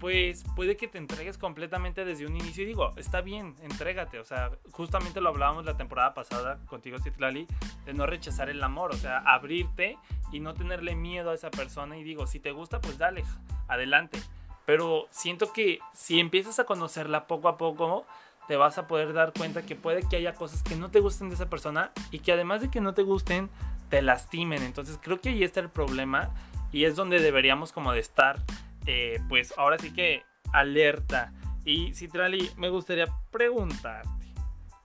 pues 0.03 0.45
puede 0.57 0.77
que 0.77 0.89
te 0.89 0.99
entregues 0.99 1.39
completamente 1.39 2.05
desde 2.05 2.27
un 2.27 2.37
inicio. 2.37 2.65
Y 2.65 2.67
digo, 2.67 2.91
está 2.97 3.21
bien, 3.21 3.55
entrégate. 3.63 4.19
O 4.19 4.25
sea, 4.25 4.51
justamente 4.73 5.21
lo 5.21 5.29
hablábamos 5.29 5.65
la 5.65 5.77
temporada 5.77 6.13
pasada 6.13 6.59
contigo, 6.67 6.99
Citlali, 6.99 7.47
de 7.85 7.95
no 7.95 8.07
rechazar 8.07 8.51
el 8.51 8.63
amor. 8.63 8.91
O 8.93 8.97
sea, 8.97 9.19
abrirte 9.19 9.97
y 10.33 10.41
no 10.41 10.55
tenerle 10.55 10.97
miedo 10.97 11.31
a 11.31 11.35
esa 11.35 11.51
persona. 11.51 11.97
Y 11.97 12.03
digo, 12.03 12.27
si 12.27 12.41
te 12.41 12.51
gusta, 12.51 12.81
pues 12.81 12.99
dale, 12.99 13.25
adelante. 13.69 14.21
Pero 14.67 15.07
siento 15.11 15.53
que 15.53 15.79
si 15.93 16.19
empiezas 16.19 16.59
a 16.59 16.65
conocerla 16.65 17.27
poco 17.27 17.49
a 17.49 17.57
poco, 17.57 18.05
te 18.49 18.57
vas 18.57 18.79
a 18.79 18.87
poder 18.89 19.13
dar 19.13 19.33
cuenta 19.33 19.63
que 19.63 19.77
puede 19.77 20.03
que 20.09 20.17
haya 20.17 20.35
cosas 20.35 20.63
que 20.63 20.77
no 20.77 20.91
te 20.91 21.01
gusten 21.01 21.29
de 21.29 21.37
esa 21.37 21.49
persona 21.49 21.93
y 22.11 22.19
que 22.19 22.33
además 22.33 22.61
de 22.61 22.71
que 22.71 22.81
no 22.81 22.95
te 22.95 23.03
gusten, 23.03 23.51
te 23.93 24.01
lastimen. 24.01 24.63
Entonces 24.63 24.99
creo 25.03 25.21
que 25.21 25.29
ahí 25.29 25.45
está 25.45 25.61
el 25.61 25.69
problema 25.69 26.31
y 26.73 26.87
es 26.87 26.97
donde 26.97 27.21
deberíamos 27.21 27.73
como 27.73 27.93
de 27.93 28.01
estar, 28.01 28.39
eh, 28.87 29.21
pues 29.29 29.53
ahora 29.59 29.79
sí 29.79 29.93
que 29.93 30.25
alerta. 30.55 31.31
Y 31.67 31.93
Citrali, 31.93 32.51
me 32.57 32.71
gustaría 32.71 33.05
preguntarte, 33.31 34.09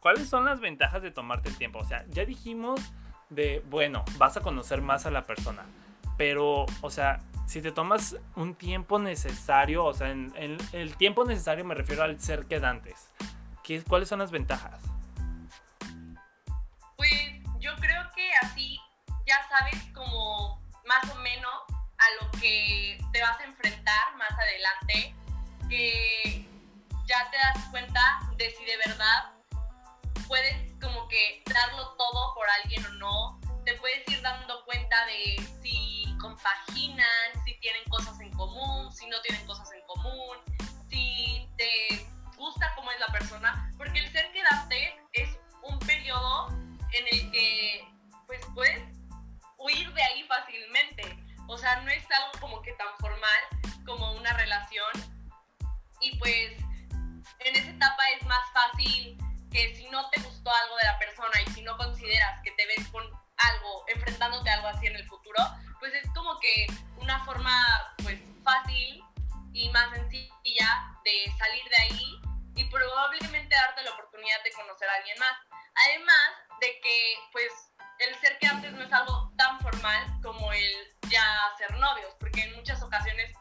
¿cuáles 0.02 0.28
son 0.28 0.44
las 0.44 0.60
ventajas 0.60 1.02
de 1.02 1.12
tomarte 1.12 1.48
el 1.48 1.58
tiempo? 1.58 1.80
O 1.80 1.86
sea, 1.86 2.06
ya 2.10 2.26
dijimos 2.26 2.82
de, 3.30 3.64
bueno, 3.70 4.04
vas 4.18 4.36
a 4.36 4.42
conocer 4.42 4.82
más 4.82 5.06
a 5.06 5.12
la 5.12 5.24
persona, 5.24 5.64
pero, 6.18 6.66
o 6.82 6.90
sea, 6.90 7.22
si 7.46 7.62
te 7.62 7.72
tomas 7.72 8.18
un 8.36 8.56
tiempo 8.56 9.00
necesario, 9.00 9.86
o 9.86 9.94
sea, 9.94 10.12
en, 10.12 10.34
el 10.74 10.98
tiempo 10.98 11.24
necesario 11.24 11.64
me 11.64 11.76
refiero 11.76 12.04
al 12.04 12.20
ser 12.20 12.46
quedantes, 12.46 13.14
¿qué, 13.64 13.82
¿cuáles 13.84 14.10
son 14.10 14.20
las 14.20 14.32
ventajas? 14.32 14.82
Sabes 19.50 19.82
como 19.94 20.62
más 20.86 21.10
o 21.12 21.15
menos 21.15 21.53
a 21.98 22.24
lo 22.24 22.32
que 22.39 23.00
te 23.12 23.22
vas 23.22 23.39
a 23.39 23.44
enfrentar 23.44 24.15
más 24.15 24.32
adelante, 24.32 25.15
que 25.70 26.48
ya 27.06 27.29
te 27.29 27.38
das 27.38 27.65
cuenta 27.70 28.20
de 28.38 28.50
si 28.51 28.65
de 28.65 28.77
verdad 28.77 29.34
puedes 30.27 30.74
como 30.82 31.08
que 31.08 31.44
darlo 31.46 31.96
todo 31.98 32.34
por 32.36 32.48
alguien 32.62 32.86
o 32.86 32.89
no, 32.94 33.39
te 33.65 33.74
puedes 33.75 34.08
ir 34.10 34.22
dando 34.22 34.63
cuenta 34.65 35.06
de 35.06 35.36
si 35.62 36.06
compaginan, 36.20 37.46
si 37.46 37.60
tienen 37.60 37.84
cosas 37.89 38.20
en 38.20 38.32
común, 38.32 38.91
si 38.94 39.08
no 39.08 39.20
tienen 39.22 39.46
cosas 39.46 39.70
en 39.72 39.82
común, 39.88 40.38
si 40.89 41.50
te 41.58 42.08
gusta 42.38 42.74
cómo 42.75 42.91
es 42.91 43.00
la 43.00 43.08
persona, 43.08 43.72
porque 43.77 44.00
el 44.00 44.12
ser 44.12 44.32
quedante 44.32 45.00
es 45.13 45.38
un 45.63 45.79
periodo 45.79 46.50
en 46.94 47.08
el 47.12 47.32
que 47.32 47.88
pues 48.27 48.41
puedes 48.53 48.97
huir 49.68 49.94
de 49.94 50.02
ahí 50.02 50.24
fácilmente. 50.24 51.04
O 51.48 51.58
sea, 51.58 51.82
no 51.82 51.92
es 51.92 52.04
algo 52.12 52.40
como 52.40 52.62
que 52.62 52.74
tan 52.74 52.88
formal 53.00 53.42
como 53.86 54.14
una 54.14 54.34
relación. 54.34 54.92
Y 56.00 56.18
pues 56.18 56.54
en 57.40 57.56
esa 57.56 57.70
etapa 57.70 58.10
es 58.12 58.26
más 58.26 58.44
fácil 58.54 59.18
que 59.52 59.76
si 59.76 59.88
no 59.90 60.10
te 60.10 60.22
gustó 60.22 60.52
algo 60.52 60.76
de 60.78 60.84
la 60.84 61.00
persona 61.00 61.42
y 61.46 61.52
si 61.52 61.62
no 61.62 61.76
consideras 61.78 62.42
que 62.44 62.52
te 62.52 62.66
ves 62.68 62.88
con 62.90 63.04
algo, 63.04 63.86
enfrentándote 63.88 64.50
a 64.50 64.56
algo 64.56 64.68
así 64.68 64.88
en 64.88 64.96
el 64.96 65.08
futuro, 65.08 65.42
pues 65.80 65.94
es 65.94 66.10
como 66.14 66.40
que 66.40 66.68
una 66.98 67.24
forma 67.26 67.64
pues 68.04 68.20
fácil 68.44 69.04
y 69.54 69.70
más 69.70 69.90
sencilla 69.92 70.94
de 71.04 71.32
salir 71.38 71.64
de 71.70 71.76
ahí 71.84 72.22
y 72.56 72.64
probablemente 72.66 73.56
darte 73.56 73.84
la 73.84 73.92
oportunidad 73.92 74.44
de 74.44 74.52
conocer 74.52 74.90
a 74.90 74.96
alguien 74.96 75.18
más. 75.20 75.38
Además 75.86 76.32
de 76.60 76.80
que 76.82 77.16
pues 77.32 77.52
el 78.00 78.16
ser 78.20 78.38
que 78.39 78.48
antes 78.48 78.74
no 78.74 78.82
es 78.84 78.94
algo 78.94 79.32
tan 79.38 79.60
formal 79.60 80.06
como 80.22 80.51
el 80.54 80.72
ya 81.10 81.24
ser 81.58 81.72
novios, 81.77 82.13
porque 82.20 82.42
en 82.42 82.56
muchas 82.56 82.82
ocasiones 82.82 83.34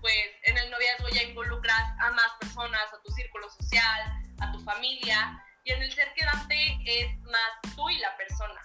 pues 0.00 0.14
en 0.42 0.58
el 0.58 0.70
noviazgo 0.70 1.08
ya 1.08 1.22
involucras 1.22 1.82
a 1.98 2.10
más 2.10 2.32
personas, 2.38 2.92
a 2.92 3.00
tu 3.02 3.10
círculo 3.12 3.48
social, 3.48 4.22
a 4.38 4.52
tu 4.52 4.60
familia, 4.60 5.42
y 5.64 5.72
en 5.72 5.82
el 5.82 5.90
ser 5.92 6.12
quedante 6.14 6.54
es 6.84 7.18
más 7.22 7.74
tú 7.74 7.88
y 7.88 7.98
la 7.98 8.14
persona. 8.18 8.60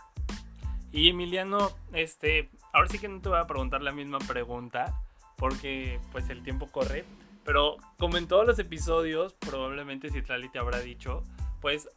Y 0.92 1.10
Emiliano, 1.10 1.72
este, 1.94 2.50
ahora 2.74 2.90
sí 2.90 3.00
que 3.00 3.08
no 3.08 3.22
te 3.22 3.30
voy 3.30 3.40
a 3.40 3.48
preguntar 3.48 3.82
la 3.82 3.94
misma 3.94 4.20
pregunta, 4.20 5.02
porque 5.38 6.02
pues 6.12 6.30
el 6.30 6.44
tiempo 6.44 6.70
corre, 6.70 7.06
pero 7.46 7.78
como 7.98 8.18
en 8.18 8.28
todos 8.28 8.46
los 8.46 8.60
episodios, 8.60 9.34
probablemente 9.36 10.10
Citlali 10.10 10.50
te 10.50 10.60
habrá 10.60 10.80
dicho, 10.80 11.24
pues 11.62 11.88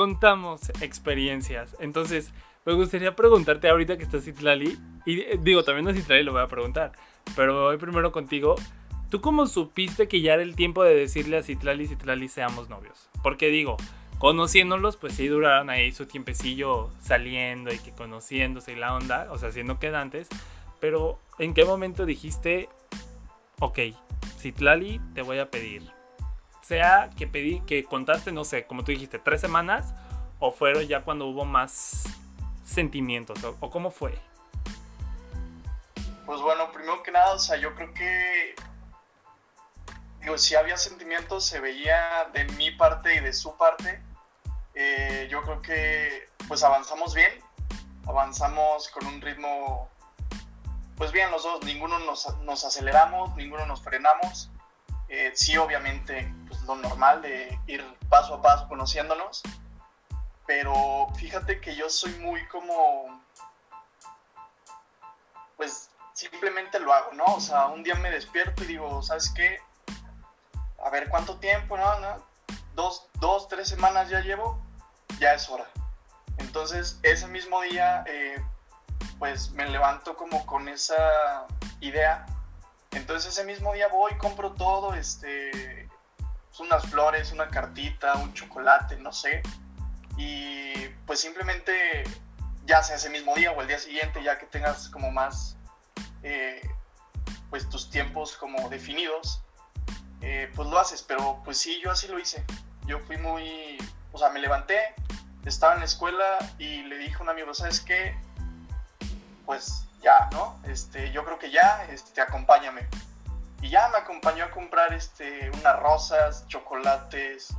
contamos 0.00 0.70
experiencias. 0.80 1.76
Entonces, 1.78 2.32
me 2.64 2.72
gustaría 2.72 3.14
preguntarte 3.14 3.68
ahorita 3.68 3.98
que 3.98 4.04
estás 4.04 4.24
Citlali, 4.24 4.78
y 5.04 5.20
eh, 5.20 5.38
digo, 5.38 5.62
también 5.62 5.88
a 5.88 5.92
Citlali 5.92 6.22
lo 6.22 6.32
voy 6.32 6.40
a 6.40 6.46
preguntar, 6.46 6.92
pero 7.36 7.64
voy 7.64 7.76
primero 7.76 8.10
contigo. 8.10 8.54
¿Tú 9.10 9.20
cómo 9.20 9.46
supiste 9.46 10.08
que 10.08 10.22
ya 10.22 10.32
era 10.32 10.42
el 10.42 10.56
tiempo 10.56 10.84
de 10.84 10.94
decirle 10.94 11.36
a 11.36 11.42
Citlali, 11.42 11.86
Citlali, 11.86 12.28
seamos 12.28 12.70
novios? 12.70 13.10
Porque 13.22 13.48
digo, 13.48 13.76
conociéndolos, 14.18 14.96
pues 14.96 15.12
sí 15.12 15.28
duraron 15.28 15.68
ahí 15.68 15.92
su 15.92 16.06
tiempecillo 16.06 16.88
saliendo 17.02 17.70
y 17.70 17.78
que 17.78 17.92
conociéndose 17.92 18.72
y 18.72 18.76
la 18.76 18.94
onda, 18.94 19.28
o 19.30 19.36
sea, 19.36 19.52
siendo 19.52 19.78
quedantes. 19.78 20.30
Pero, 20.80 21.18
¿en 21.38 21.52
qué 21.52 21.66
momento 21.66 22.06
dijiste, 22.06 22.70
ok, 23.58 23.80
Citlali, 24.38 24.98
te 25.12 25.20
voy 25.20 25.40
a 25.40 25.50
pedir? 25.50 25.99
Sea 26.70 27.10
que 27.18 27.26
pedí, 27.26 27.58
que 27.62 27.82
contaste, 27.82 28.30
no 28.30 28.44
sé, 28.44 28.64
como 28.64 28.84
tú 28.84 28.92
dijiste, 28.92 29.18
tres 29.18 29.40
semanas, 29.40 29.92
o 30.38 30.52
fueron 30.52 30.86
ya 30.86 31.02
cuando 31.02 31.26
hubo 31.26 31.44
más 31.44 32.04
sentimientos, 32.64 33.42
o, 33.42 33.56
o 33.58 33.70
cómo 33.72 33.90
fue? 33.90 34.16
Pues 36.24 36.40
bueno, 36.40 36.70
primero 36.70 37.02
que 37.02 37.10
nada, 37.10 37.34
o 37.34 37.40
sea, 37.40 37.56
yo 37.56 37.74
creo 37.74 37.92
que 37.92 38.54
digo, 40.20 40.38
si 40.38 40.54
había 40.54 40.76
sentimientos, 40.76 41.44
se 41.44 41.58
veía 41.58 42.30
de 42.32 42.44
mi 42.52 42.70
parte 42.70 43.16
y 43.16 43.18
de 43.18 43.32
su 43.32 43.56
parte. 43.56 44.00
Eh, 44.74 45.26
yo 45.28 45.42
creo 45.42 45.60
que 45.62 46.28
pues 46.46 46.62
avanzamos 46.62 47.16
bien, 47.16 47.32
avanzamos 48.06 48.90
con 48.90 49.08
un 49.08 49.20
ritmo, 49.20 49.88
pues 50.96 51.10
bien 51.10 51.32
los 51.32 51.42
dos, 51.42 51.64
ninguno 51.64 51.98
nos, 51.98 52.32
nos 52.42 52.64
aceleramos, 52.64 53.34
ninguno 53.34 53.66
nos 53.66 53.82
frenamos. 53.82 54.52
Eh, 55.12 55.32
sí, 55.34 55.56
obviamente, 55.56 56.32
pues 56.46 56.62
lo 56.62 56.76
normal 56.76 57.20
de 57.20 57.58
ir 57.66 57.84
paso 58.08 58.34
a 58.34 58.42
paso 58.42 58.68
conociéndonos, 58.68 59.42
pero 60.46 61.08
fíjate 61.16 61.60
que 61.60 61.74
yo 61.74 61.90
soy 61.90 62.12
muy 62.20 62.46
como, 62.46 63.20
pues 65.56 65.90
simplemente 66.12 66.78
lo 66.78 66.92
hago, 66.92 67.12
¿no? 67.12 67.24
O 67.24 67.40
sea, 67.40 67.66
un 67.66 67.82
día 67.82 67.96
me 67.96 68.12
despierto 68.12 68.62
y 68.62 68.68
digo, 68.68 69.02
¿sabes 69.02 69.30
qué? 69.30 69.58
A 70.84 70.90
ver 70.90 71.08
cuánto 71.08 71.38
tiempo, 71.38 71.76
¿no? 71.76 71.98
¿No? 71.98 72.24
Dos, 72.74 73.08
dos, 73.14 73.48
tres 73.48 73.68
semanas 73.68 74.10
ya 74.10 74.20
llevo, 74.20 74.64
ya 75.18 75.34
es 75.34 75.48
hora. 75.48 75.66
Entonces, 76.38 77.00
ese 77.02 77.26
mismo 77.26 77.60
día, 77.62 78.04
eh, 78.06 78.40
pues 79.18 79.50
me 79.50 79.68
levanto 79.68 80.16
como 80.16 80.46
con 80.46 80.68
esa 80.68 81.46
idea. 81.80 82.26
Entonces, 82.92 83.32
ese 83.32 83.44
mismo 83.44 83.72
día 83.72 83.88
voy, 83.88 84.16
compro 84.18 84.52
todo, 84.52 84.94
este, 84.94 85.88
unas 86.60 86.86
flores, 86.90 87.32
una 87.32 87.48
cartita, 87.48 88.14
un 88.16 88.32
chocolate, 88.34 88.96
no 88.96 89.12
sé. 89.12 89.42
Y 90.16 90.88
pues 91.06 91.20
simplemente 91.20 92.04
ya 92.66 92.82
sea 92.82 92.96
ese 92.96 93.10
mismo 93.10 93.34
día 93.34 93.52
o 93.52 93.60
el 93.60 93.68
día 93.68 93.78
siguiente, 93.78 94.22
ya 94.22 94.38
que 94.38 94.46
tengas 94.46 94.88
como 94.90 95.10
más, 95.10 95.56
eh, 96.22 96.60
pues 97.48 97.68
tus 97.68 97.90
tiempos 97.90 98.36
como 98.36 98.68
definidos, 98.68 99.42
eh, 100.20 100.50
pues 100.54 100.68
lo 100.68 100.78
haces. 100.78 101.02
Pero 101.02 101.40
pues 101.44 101.58
sí, 101.58 101.80
yo 101.82 101.90
así 101.90 102.08
lo 102.08 102.18
hice. 102.18 102.44
Yo 102.86 102.98
fui 103.00 103.16
muy, 103.16 103.78
o 104.12 104.18
sea, 104.18 104.30
me 104.30 104.40
levanté, 104.40 104.94
estaba 105.44 105.74
en 105.74 105.80
la 105.80 105.86
escuela 105.86 106.38
y 106.58 106.82
le 106.82 106.98
dije 106.98 107.16
a 107.16 107.22
un 107.22 107.30
amigo, 107.30 107.54
¿sabes 107.54 107.80
qué? 107.80 108.16
Pues 109.46 109.86
ya, 110.00 110.28
¿no? 110.32 110.60
Este, 110.64 111.10
yo 111.12 111.24
creo 111.24 111.38
que 111.38 111.50
ya, 111.50 111.86
este, 111.90 112.20
acompáñame. 112.20 112.88
Y 113.62 113.68
ya 113.68 113.88
me 113.88 113.98
acompañó 113.98 114.44
a 114.44 114.50
comprar 114.50 114.92
este, 114.94 115.50
unas 115.50 115.78
rosas, 115.80 116.46
chocolates, 116.48 117.54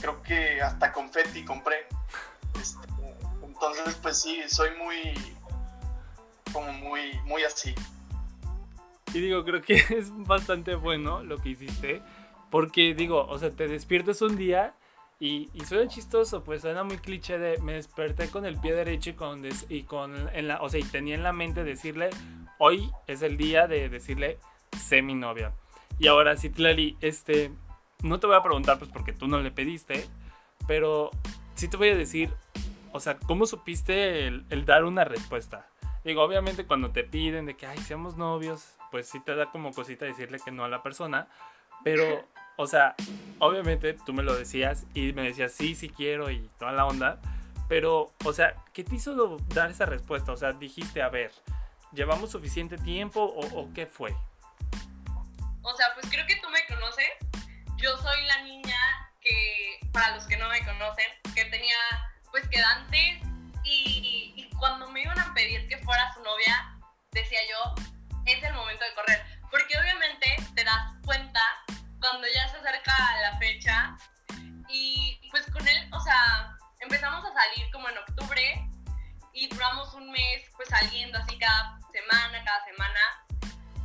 creo 0.00 0.22
que 0.22 0.60
hasta 0.60 0.92
confeti 0.92 1.44
compré. 1.44 1.86
Este, 2.60 2.86
entonces, 3.42 3.98
pues 4.02 4.20
sí, 4.20 4.42
soy 4.48 4.70
muy, 4.76 5.14
como 6.52 6.72
muy, 6.72 7.18
muy 7.24 7.44
así. 7.44 7.74
Y 9.12 9.20
digo, 9.20 9.44
creo 9.44 9.62
que 9.62 9.74
es 9.90 10.10
bastante 10.10 10.74
bueno 10.74 11.22
lo 11.22 11.38
que 11.38 11.50
hiciste, 11.50 12.02
porque 12.50 12.94
digo, 12.94 13.26
o 13.26 13.38
sea, 13.38 13.50
te 13.50 13.66
despiertas 13.68 14.22
un 14.22 14.36
día 14.36 14.74
y, 15.22 15.50
y, 15.52 15.66
suena 15.66 15.86
chistoso, 15.86 16.42
pues 16.42 16.62
suena 16.62 16.82
muy 16.82 16.96
cliché 16.96 17.38
de 17.38 17.58
me 17.58 17.74
desperté 17.74 18.30
con 18.30 18.46
el 18.46 18.58
pie 18.58 18.74
derecho 18.74 19.10
y 19.10 19.12
con, 19.12 19.46
y 19.68 19.82
con 19.82 20.34
en 20.34 20.48
la, 20.48 20.62
o 20.62 20.70
sea, 20.70 20.80
y 20.80 20.84
tenía 20.84 21.14
en 21.14 21.22
la 21.22 21.34
mente 21.34 21.62
decirle, 21.62 22.08
hoy 22.58 22.90
es 23.06 23.20
el 23.20 23.36
día 23.36 23.66
de 23.66 23.90
decirle, 23.90 24.38
sé 24.78 25.02
mi 25.02 25.14
novia. 25.14 25.52
Y 25.98 26.06
ahora 26.08 26.38
sí, 26.38 26.48
Tlali, 26.48 26.96
este, 27.02 27.52
no 28.02 28.18
te 28.18 28.26
voy 28.26 28.36
a 28.36 28.42
preguntar 28.42 28.78
pues 28.78 28.90
porque 28.90 29.12
tú 29.12 29.28
no 29.28 29.40
le 29.40 29.50
pediste, 29.50 30.08
pero 30.66 31.10
sí 31.54 31.68
te 31.68 31.76
voy 31.76 31.90
a 31.90 31.96
decir, 31.96 32.32
o 32.92 32.98
sea, 32.98 33.18
¿cómo 33.18 33.44
supiste 33.44 34.26
el, 34.26 34.46
el 34.48 34.64
dar 34.64 34.84
una 34.84 35.04
respuesta? 35.04 35.68
Digo, 36.02 36.22
obviamente 36.22 36.64
cuando 36.64 36.92
te 36.92 37.04
piden 37.04 37.44
de 37.44 37.58
que, 37.58 37.66
ay, 37.66 37.76
seamos 37.76 38.16
novios, 38.16 38.74
pues 38.90 39.06
sí 39.06 39.20
te 39.20 39.34
da 39.34 39.50
como 39.50 39.72
cosita 39.72 40.06
decirle 40.06 40.38
que 40.42 40.50
no 40.50 40.64
a 40.64 40.68
la 40.70 40.82
persona, 40.82 41.28
pero 41.84 42.24
o 42.60 42.66
sea, 42.66 42.94
obviamente 43.38 43.94
tú 43.94 44.12
me 44.12 44.22
lo 44.22 44.34
decías 44.36 44.84
y 44.92 45.14
me 45.14 45.22
decías 45.22 45.50
sí, 45.50 45.74
sí 45.74 45.88
quiero 45.88 46.30
y 46.30 46.46
toda 46.58 46.72
la 46.72 46.84
onda. 46.84 47.18
Pero, 47.70 48.12
o 48.22 48.32
sea, 48.34 48.54
¿qué 48.74 48.84
te 48.84 48.96
hizo 48.96 49.38
dar 49.54 49.70
esa 49.70 49.86
respuesta? 49.86 50.32
O 50.32 50.36
sea, 50.36 50.52
dijiste, 50.52 51.00
a 51.00 51.08
ver, 51.08 51.32
¿llevamos 51.92 52.32
suficiente 52.32 52.76
tiempo 52.76 53.22
o, 53.22 53.72
qué 53.72 53.86
fue? 53.86 54.14
O 55.62 55.74
sea, 55.74 55.86
pues 55.94 56.06
creo 56.10 56.26
que 56.26 56.36
tú 56.36 56.50
me 56.50 56.66
conoces. 56.66 57.08
Yo 57.78 57.96
soy 57.96 58.26
la 58.26 58.42
niña 58.42 58.76
que, 59.22 59.78
para 59.90 60.16
los 60.16 60.26
que 60.26 60.36
no 60.36 60.50
me 60.50 60.62
conocen, 60.62 61.06
que 61.34 61.46
tenía 61.46 61.78
pues 62.30 62.46
quedantes 62.48 63.22
y, 63.64 64.34
y 64.36 64.50
cuando 64.58 64.86
me 64.90 65.00
iban 65.00 65.18
a 65.18 65.32
pedir 65.32 65.66
que 65.66 65.78
fuera 65.78 66.12
su 66.12 66.22
novia, 66.22 66.76
decía 67.12 67.38
yo, 67.48 67.74
es 68.26 68.42
el 68.42 68.52
momento 68.52 68.84
de 68.84 68.94
correr. 68.94 69.24
Porque 69.50 69.78
obviamente 69.78 70.36
te 70.54 70.64
das 70.64 70.94
cuenta 71.06 71.40
cuando 72.00 72.26
ya 72.34 72.48
se 72.48 72.56
acerca 72.56 72.92
la 73.22 73.38
fecha. 73.38 73.96
Y 74.68 75.20
pues 75.30 75.44
con 75.50 75.66
él, 75.66 75.88
o 75.92 76.00
sea, 76.00 76.56
empezamos 76.80 77.24
a 77.24 77.32
salir 77.32 77.70
como 77.72 77.88
en 77.88 77.98
octubre 77.98 78.68
y 79.32 79.48
duramos 79.48 79.92
un 79.94 80.10
mes 80.10 80.42
pues 80.56 80.68
saliendo 80.68 81.18
así 81.18 81.38
cada 81.38 81.78
semana, 81.92 82.44
cada 82.44 82.64
semana. 82.64 83.00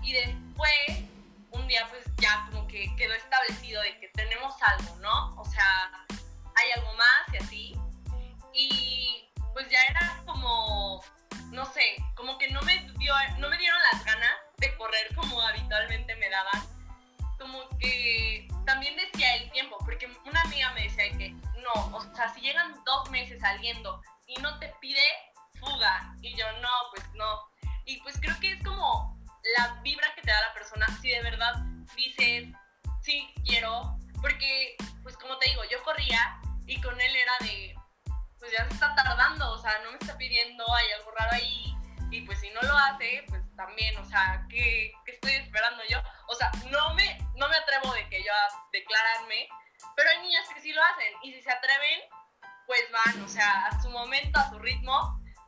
Y 0.01 0.13
después, 0.13 1.03
un 1.51 1.67
día 1.67 1.85
pues 1.89 2.03
ya 2.17 2.47
como 2.49 2.67
que 2.67 2.93
quedó 2.95 3.13
establecido 3.13 3.81
de 3.81 3.99
que 3.99 4.07
tenemos 4.09 4.34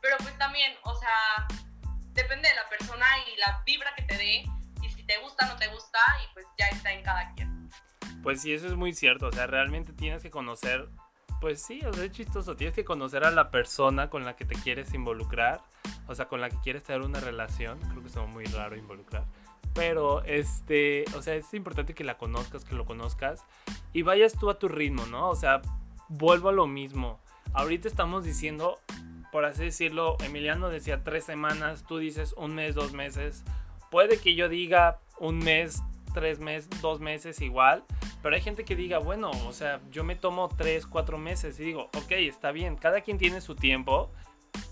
pero 0.02 0.16
pues 0.18 0.36
también, 0.38 0.72
o 0.84 0.94
sea, 0.94 1.46
depende 2.12 2.48
de 2.48 2.54
la 2.54 2.68
persona 2.68 3.06
y 3.26 3.38
la 3.38 3.62
vibra 3.64 3.94
que 3.96 4.02
te 4.02 4.16
dé 4.16 4.44
y 4.82 4.88
si 4.90 5.04
te 5.04 5.18
gusta 5.18 5.46
o 5.46 5.54
no 5.54 5.56
te 5.56 5.68
gusta 5.68 5.98
y 6.22 6.34
pues 6.34 6.46
ya 6.58 6.66
está 6.66 6.92
en 6.92 7.02
cada 7.02 7.34
quien. 7.34 7.70
Pues 8.22 8.42
sí, 8.42 8.52
eso 8.52 8.66
es 8.66 8.74
muy 8.74 8.92
cierto, 8.92 9.28
o 9.28 9.32
sea, 9.32 9.46
realmente 9.46 9.92
tienes 9.92 10.22
que 10.22 10.30
conocer, 10.30 10.88
pues 11.40 11.62
sí, 11.62 11.80
o 11.84 11.92
sea, 11.92 12.04
es 12.04 12.10
chistoso, 12.12 12.56
tienes 12.56 12.74
que 12.74 12.84
conocer 12.84 13.24
a 13.24 13.30
la 13.30 13.50
persona 13.50 14.10
con 14.10 14.24
la 14.24 14.36
que 14.36 14.44
te 14.44 14.54
quieres 14.56 14.92
involucrar, 14.92 15.60
o 16.06 16.14
sea, 16.14 16.26
con 16.26 16.40
la 16.40 16.50
que 16.50 16.58
quieres 16.60 16.82
tener 16.82 17.02
una 17.02 17.20
relación, 17.20 17.78
creo 17.80 18.02
que 18.02 18.08
es 18.08 18.16
muy 18.16 18.44
raro 18.46 18.76
involucrar 18.76 19.24
pero, 19.78 20.24
este, 20.24 21.04
o 21.16 21.22
sea, 21.22 21.36
es 21.36 21.54
importante 21.54 21.94
que 21.94 22.02
la 22.02 22.18
conozcas, 22.18 22.64
que 22.64 22.74
lo 22.74 22.84
conozcas 22.84 23.44
y 23.92 24.02
vayas 24.02 24.32
tú 24.32 24.50
a 24.50 24.58
tu 24.58 24.66
ritmo, 24.66 25.06
¿no? 25.06 25.28
O 25.28 25.36
sea, 25.36 25.62
vuelvo 26.08 26.48
a 26.48 26.52
lo 26.52 26.66
mismo. 26.66 27.20
Ahorita 27.54 27.86
estamos 27.86 28.24
diciendo, 28.24 28.80
por 29.30 29.44
así 29.44 29.64
decirlo, 29.64 30.16
Emiliano 30.24 30.68
decía 30.68 31.02
tres 31.04 31.24
semanas, 31.24 31.84
tú 31.86 31.98
dices 31.98 32.34
un 32.36 32.54
mes, 32.54 32.74
dos 32.74 32.92
meses. 32.92 33.44
Puede 33.90 34.18
que 34.18 34.34
yo 34.34 34.48
diga 34.48 35.00
un 35.18 35.38
mes, 35.38 35.82
tres 36.14 36.40
meses, 36.40 36.68
dos 36.80 37.00
meses 37.00 37.40
igual, 37.40 37.84
pero 38.22 38.34
hay 38.34 38.42
gente 38.42 38.64
que 38.64 38.76
diga, 38.76 38.98
bueno, 38.98 39.30
o 39.46 39.52
sea, 39.52 39.80
yo 39.90 40.04
me 40.04 40.16
tomo 40.16 40.48
tres, 40.48 40.86
cuatro 40.86 41.18
meses 41.18 41.58
y 41.60 41.64
digo, 41.64 41.90
ok, 41.96 42.12
está 42.12 42.52
bien, 42.52 42.76
cada 42.76 43.00
quien 43.00 43.18
tiene 43.18 43.40
su 43.40 43.54
tiempo. 43.54 44.10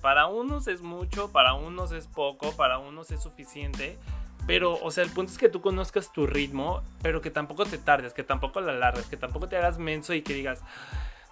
Para 0.00 0.26
unos 0.26 0.68
es 0.68 0.82
mucho, 0.82 1.30
para 1.32 1.54
unos 1.54 1.92
es 1.92 2.06
poco, 2.06 2.52
para 2.56 2.78
unos 2.78 3.10
es 3.10 3.22
suficiente. 3.22 3.98
Pero, 4.46 4.74
o 4.74 4.90
sea, 4.90 5.02
el 5.02 5.10
punto 5.10 5.32
es 5.32 5.38
que 5.38 5.48
tú 5.48 5.60
conozcas 5.60 6.12
tu 6.12 6.26
ritmo, 6.26 6.82
pero 7.02 7.20
que 7.20 7.30
tampoco 7.30 7.66
te 7.66 7.78
tardes, 7.78 8.12
que 8.14 8.22
tampoco 8.22 8.60
la 8.60 8.72
largues, 8.72 9.06
que 9.06 9.16
tampoco 9.16 9.48
te 9.48 9.56
hagas 9.56 9.78
menso 9.78 10.14
y 10.14 10.22
que 10.22 10.34
digas, 10.34 10.62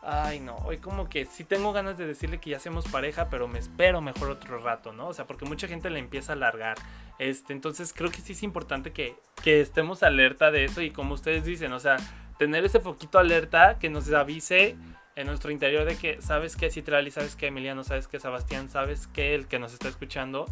ay 0.05 0.40
no, 0.40 0.57
hoy 0.59 0.79
como 0.79 1.09
que 1.09 1.25
sí 1.25 1.45
tengo 1.45 1.73
ganas 1.73 1.99
de 1.99 2.07
decirle 2.07 2.38
que 2.38 2.51
ya 2.51 2.59
hacemos 2.59 2.87
pareja, 2.88 3.29
pero 3.31 3.49
me 3.49 3.59
espero 3.59 4.01
mejor 4.01 4.31
otro 4.31 4.59
rato, 4.59 4.93
¿no? 4.93 5.09
O 5.09 5.14
sea, 5.14 5.27
porque 5.27 5.45
mucha 5.45 5.67
gente 5.67 5.90
le 5.90 5.99
empieza 5.99 6.33
a 6.33 6.37
alargar. 6.37 6.77
Este, 7.19 7.53
entonces 7.53 7.93
creo 7.95 8.11
que 8.11 8.21
sí 8.21 8.33
es 8.33 8.43
importante 8.43 8.93
que, 8.93 9.17
que 9.43 9.61
estemos 9.61 10.03
alerta 10.03 10.51
de 10.51 10.64
eso 10.64 10.83
y 10.83 10.90
como 10.90 11.14
ustedes 11.14 11.45
dicen, 11.45 11.73
o 11.73 11.81
sea, 11.81 11.97
tener 12.38 12.64
ese 12.64 12.81
foquito 12.81 13.19
alerta 13.19 13.79
que 13.79 13.88
nos 13.88 14.12
avise 14.12 14.77
en 15.17 15.27
nuestro 15.27 15.51
interior 15.51 15.85
de 15.85 15.97
que 15.97 16.21
sabes 16.21 16.57
que 16.57 16.71
Citrali, 16.71 17.11
sabes 17.11 17.37
que 17.37 17.47
Emiliano, 17.47 17.85
sabes 17.85 18.09
que 18.09 18.19
Sebastián, 18.19 18.69
sabes 18.69 19.07
que 19.07 19.35
el 19.35 19.47
que 19.47 19.59
nos 19.59 19.73
está 19.73 19.88
escuchando 19.88 20.47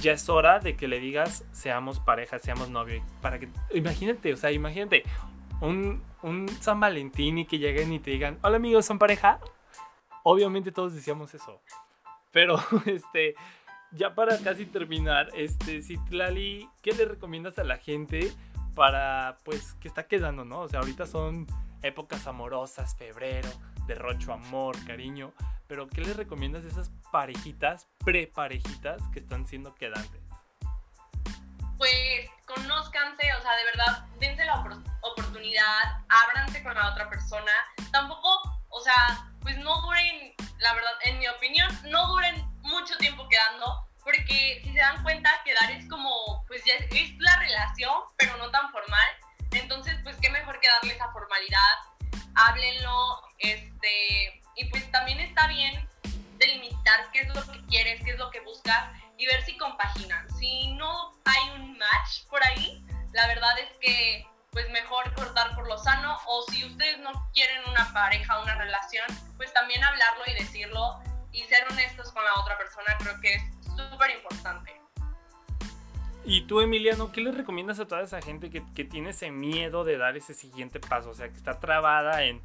ya 0.00 0.12
es 0.12 0.28
hora 0.28 0.60
de 0.60 0.76
que 0.76 0.86
le 0.86 1.00
digas 1.00 1.44
seamos 1.52 1.98
pareja, 1.98 2.38
seamos 2.38 2.70
novio. 2.70 3.02
Para 3.20 3.38
que, 3.38 3.48
imagínate, 3.74 4.32
o 4.32 4.36
sea, 4.36 4.52
imagínate 4.52 5.02
un, 5.60 6.02
un 6.22 6.48
San 6.60 6.80
Valentín 6.80 7.38
y 7.38 7.46
que 7.46 7.58
lleguen 7.58 7.92
y 7.92 7.98
te 7.98 8.10
digan, 8.10 8.38
hola 8.42 8.56
amigos, 8.56 8.86
¿son 8.86 8.98
pareja? 8.98 9.40
Obviamente 10.22 10.72
todos 10.72 10.94
decíamos 10.94 11.34
eso. 11.34 11.60
Pero, 12.32 12.58
este, 12.86 13.34
ya 13.92 14.14
para 14.14 14.38
casi 14.38 14.66
terminar, 14.66 15.30
este, 15.34 15.82
Citlali, 15.82 16.68
¿qué 16.82 16.92
le 16.92 17.04
recomiendas 17.04 17.58
a 17.58 17.64
la 17.64 17.78
gente 17.78 18.32
para, 18.74 19.38
pues, 19.44 19.74
que 19.74 19.88
está 19.88 20.06
quedando, 20.06 20.44
no? 20.44 20.60
O 20.60 20.68
sea, 20.68 20.80
ahorita 20.80 21.06
son 21.06 21.46
épocas 21.82 22.26
amorosas, 22.26 22.96
febrero, 22.96 23.48
derrocho 23.86 24.32
amor, 24.32 24.76
cariño. 24.86 25.32
Pero, 25.66 25.88
¿qué 25.88 26.00
les 26.00 26.16
recomiendas 26.16 26.64
a 26.64 26.68
esas 26.68 26.90
parejitas, 27.10 27.88
pre-parejitas 28.04 29.02
que 29.12 29.18
están 29.18 29.46
siendo 29.46 29.74
quedantes? 29.74 30.20
Pues 31.76 32.30
conózcanse, 32.46 33.32
o 33.38 33.42
sea, 33.42 33.56
de 33.56 33.64
verdad, 33.64 34.06
dense 34.18 34.44
la 34.44 34.60
oportunidad, 34.60 34.87
ábranse 36.08 36.62
con 36.62 36.74
la 36.74 36.90
otra 36.90 37.08
persona. 37.08 37.52
Tampoco, 37.92 38.60
o 38.68 38.80
sea, 38.80 39.30
pues 39.40 39.56
no 39.58 39.80
duren, 39.82 40.34
la 40.58 40.74
verdad, 40.74 40.92
en 41.04 41.18
mi 41.18 41.28
opinión, 41.28 41.68
no 41.84 42.06
duren 42.08 42.44
mucho 42.62 42.96
tiempo 42.98 43.28
quedando, 43.28 43.88
porque 44.04 44.60
si 44.64 44.72
se 44.72 44.78
dan 44.78 45.02
cuenta, 45.02 45.30
quedar 45.44 45.70
es 45.70 45.88
como, 45.88 46.44
pues 46.46 46.62
ya 46.64 46.74
es 46.74 47.18
la 47.18 47.36
relación, 47.36 47.94
pero 48.16 48.36
no 48.36 48.50
tan 48.50 48.70
formal. 48.70 49.08
Entonces, 49.52 49.96
pues 50.02 50.16
qué 50.20 50.30
mejor 50.30 50.60
que 50.60 50.68
darle 50.68 50.94
esa 50.94 51.10
formalidad 51.12 51.98
háblenlo, 52.38 53.22
este, 53.38 54.40
y 54.56 54.64
pues 54.70 54.90
también 54.92 55.18
está 55.20 55.48
bien 55.48 55.88
delimitar 56.38 57.10
qué 57.12 57.20
es 57.20 57.34
lo 57.34 57.52
que 57.52 57.64
quieres, 57.66 58.02
qué 58.04 58.12
es 58.12 58.18
lo 58.18 58.30
que 58.30 58.40
buscas 58.40 58.90
y 59.18 59.26
ver 59.26 59.44
si 59.44 59.56
compaginan. 59.56 60.28
Si 60.38 60.72
no 60.74 61.12
hay 61.24 61.50
un 61.56 61.76
match 61.76 62.24
por 62.30 62.42
ahí, 62.44 62.82
la 63.12 63.26
verdad 63.26 63.58
es 63.58 63.76
que 63.78 64.26
pues 64.52 64.68
mejor 64.70 65.12
cortar 65.14 65.54
por 65.54 65.66
lo 65.66 65.78
sano 65.78 66.16
o 66.26 66.42
si 66.50 66.64
ustedes 66.64 66.98
no 67.00 67.10
quieren 67.32 67.62
una 67.68 67.92
pareja, 67.92 68.40
una 68.42 68.54
relación, 68.56 69.06
pues 69.36 69.52
también 69.52 69.82
hablarlo 69.84 70.24
y 70.26 70.34
decirlo 70.34 71.00
y 71.32 71.42
ser 71.44 71.66
honestos 71.70 72.12
con 72.12 72.24
la 72.24 72.34
otra 72.40 72.56
persona 72.56 72.96
creo 72.98 73.20
que 73.20 73.34
es 73.34 73.42
súper 73.76 74.10
importante. 74.10 74.80
Y 76.24 76.42
tú, 76.42 76.60
Emiliano, 76.60 77.10
¿qué 77.12 77.20
le 77.20 77.32
recomiendas 77.32 77.80
a 77.80 77.86
toda 77.86 78.02
esa 78.02 78.20
gente 78.20 78.50
que, 78.50 78.62
que, 78.74 78.84
tiene 78.84 79.10
ese 79.10 79.30
miedo 79.30 79.84
de 79.84 79.96
dar 79.96 80.16
ese 80.16 80.34
siguiente 80.34 80.78
paso? 80.78 81.10
O 81.10 81.14
sea, 81.14 81.28
que 81.28 81.36
está 81.36 81.58
trabada 81.58 82.24
en, 82.24 82.42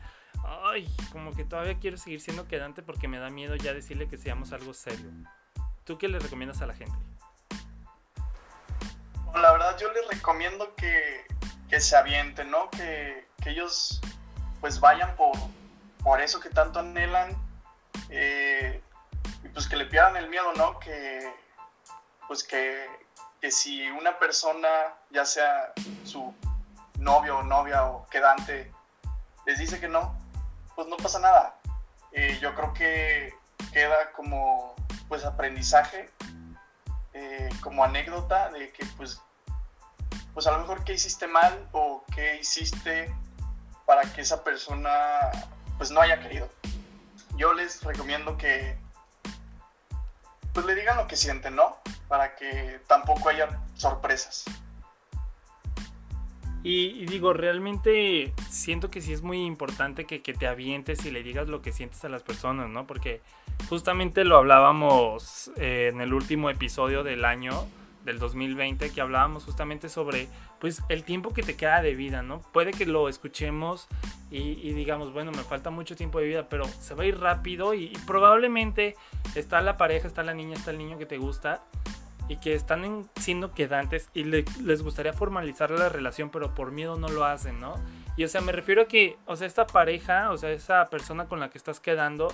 ay, 0.63 0.87
como 1.11 1.33
que 1.35 1.43
todavía 1.43 1.77
quiero 1.79 1.97
seguir 1.97 2.21
siendo 2.21 2.47
quedante 2.47 2.81
porque 2.81 3.07
me 3.07 3.19
da 3.19 3.29
miedo 3.29 3.55
ya 3.55 3.73
decirle 3.73 4.07
que 4.07 4.17
seamos 4.17 4.53
algo 4.53 4.73
serio. 4.73 5.11
¿Tú 5.83 5.97
qué 5.97 6.07
le 6.07 6.19
recomiendas 6.19 6.61
a 6.61 6.67
la 6.67 6.73
gente? 6.73 6.95
La 9.35 9.51
verdad, 9.51 9.75
yo 9.79 9.91
les 9.91 10.07
recomiendo 10.07 10.75
que, 10.75 11.25
que 11.73 11.79
se 11.79 11.97
avienten, 11.97 12.51
¿no? 12.51 12.69
Que, 12.69 13.27
que, 13.41 13.49
ellos 13.49 13.99
pues 14.61 14.79
vayan 14.79 15.15
por, 15.15 15.31
por 16.03 16.21
eso 16.21 16.39
que 16.39 16.51
tanto 16.51 16.77
anhelan 16.77 17.35
eh, 18.11 18.79
y 19.43 19.47
pues 19.47 19.67
que 19.67 19.75
le 19.75 19.87
pierdan 19.87 20.15
el 20.17 20.29
miedo, 20.29 20.53
¿no? 20.53 20.77
Que 20.77 21.33
pues 22.27 22.43
que, 22.43 22.85
que 23.41 23.49
si 23.49 23.89
una 23.89 24.19
persona, 24.19 24.69
ya 25.09 25.25
sea 25.25 25.73
su 26.03 26.31
novio 26.99 27.39
o 27.39 27.43
novia 27.43 27.85
o 27.85 28.07
quedante, 28.07 28.71
les 29.47 29.57
dice 29.57 29.79
que 29.79 29.87
no, 29.87 30.15
pues 30.75 30.87
no 30.87 30.97
pasa 30.97 31.17
nada. 31.17 31.55
Eh, 32.11 32.37
yo 32.39 32.53
creo 32.53 32.71
que 32.75 33.33
queda 33.71 34.11
como 34.11 34.75
pues 35.07 35.25
aprendizaje, 35.25 36.11
eh, 37.13 37.49
como 37.63 37.83
anécdota 37.83 38.51
de 38.51 38.71
que 38.71 38.85
pues, 38.95 39.19
pues 40.33 40.47
a 40.47 40.51
lo 40.51 40.59
mejor 40.59 40.83
qué 40.83 40.93
hiciste 40.93 41.27
mal 41.27 41.67
o 41.71 42.03
qué 42.13 42.39
hiciste 42.39 43.13
para 43.85 44.01
que 44.13 44.21
esa 44.21 44.43
persona 44.43 44.91
pues 45.77 45.91
no 45.91 46.01
haya 46.01 46.19
querido. 46.19 46.49
Yo 47.37 47.53
les 47.53 47.83
recomiendo 47.83 48.37
que 48.37 48.77
pues 50.53 50.65
le 50.65 50.75
digan 50.75 50.97
lo 50.97 51.07
que 51.07 51.15
sienten, 51.15 51.55
¿no? 51.55 51.77
Para 52.07 52.35
que 52.35 52.79
tampoco 52.87 53.29
haya 53.29 53.59
sorpresas. 53.75 54.45
Y, 56.65 57.05
digo, 57.07 57.33
realmente 57.33 58.33
siento 58.49 58.89
que 58.89 59.01
sí 59.01 59.11
es 59.11 59.21
muy 59.21 59.43
importante 59.43 60.05
que, 60.05 60.21
que, 60.21 60.33
te 60.33 60.47
avientes 60.47 61.03
y 61.05 61.11
le 61.11 61.21
digas 61.21 61.49
lo 61.49 61.61
que 61.61 61.73
sientes 61.73 62.05
a 62.05 62.09
las 62.09 62.23
personas, 62.23 62.69
¿no? 62.69 62.87
Porque 62.87 63.21
justamente 63.67 64.23
lo 64.23 64.37
hablábamos 64.37 65.51
eh, 65.57 65.89
en 65.91 65.99
el 65.99 66.13
último 66.13 66.49
episodio 66.49 67.03
del 67.03 67.25
año, 67.25 67.67
del 68.03 68.19
2020, 68.19 68.91
que 68.91 69.01
hablábamos 69.01 69.45
justamente 69.45 69.89
sobre, 69.89 70.27
pues, 70.59 70.81
el 70.89 71.03
tiempo 71.03 71.33
que 71.33 71.43
te 71.43 71.55
queda 71.55 71.81
de 71.81 71.95
vida, 71.95 72.21
¿no? 72.21 72.41
Puede 72.51 72.71
que 72.71 72.85
lo 72.85 73.09
escuchemos 73.09 73.87
y, 74.29 74.73
digamos, 74.73 75.13
bueno, 75.13 75.31
me 75.31 75.43
falta 75.43 75.69
mucho 75.69 75.95
tiempo 75.95 76.19
de 76.19 76.27
vida, 76.27 76.49
pero 76.49 76.65
se 76.65 76.95
va 76.95 77.03
a 77.03 77.05
ir 77.05 77.19
rápido 77.19 77.73
y, 77.73 77.85
y 77.85 77.97
probablemente 78.07 78.95
está 79.35 79.61
la 79.61 79.77
pareja, 79.77 80.07
está 80.07 80.23
la 80.23 80.33
niña, 80.33 80.55
está 80.55 80.71
el 80.71 80.77
niño 80.77 80.97
que 80.97 81.05
te 81.05 81.17
gusta 81.17 81.63
y 82.27 82.37
que 82.37 82.53
están 82.53 83.09
siendo 83.15 83.53
quedantes 83.53 84.09
y 84.13 84.23
les 84.23 84.81
gustaría 84.81 85.13
formalizar 85.13 85.71
la 85.71 85.89
relación, 85.89 86.29
pero 86.29 86.53
por 86.53 86.71
miedo 86.71 86.97
no 86.97 87.09
lo 87.09 87.25
hacen, 87.25 87.59
¿no? 87.59 87.75
Y 88.15 88.23
o 88.23 88.27
sea, 88.27 88.41
me 88.41 88.51
refiero 88.51 88.83
a 88.83 88.85
que, 88.85 89.17
o 89.25 89.35
sea, 89.35 89.47
esta 89.47 89.65
pareja, 89.67 90.31
o 90.31 90.37
sea, 90.37 90.51
esa 90.51 90.85
persona 90.85 91.25
con 91.25 91.39
la 91.39 91.49
que 91.49 91.57
estás 91.57 91.79
quedando, 91.79 92.31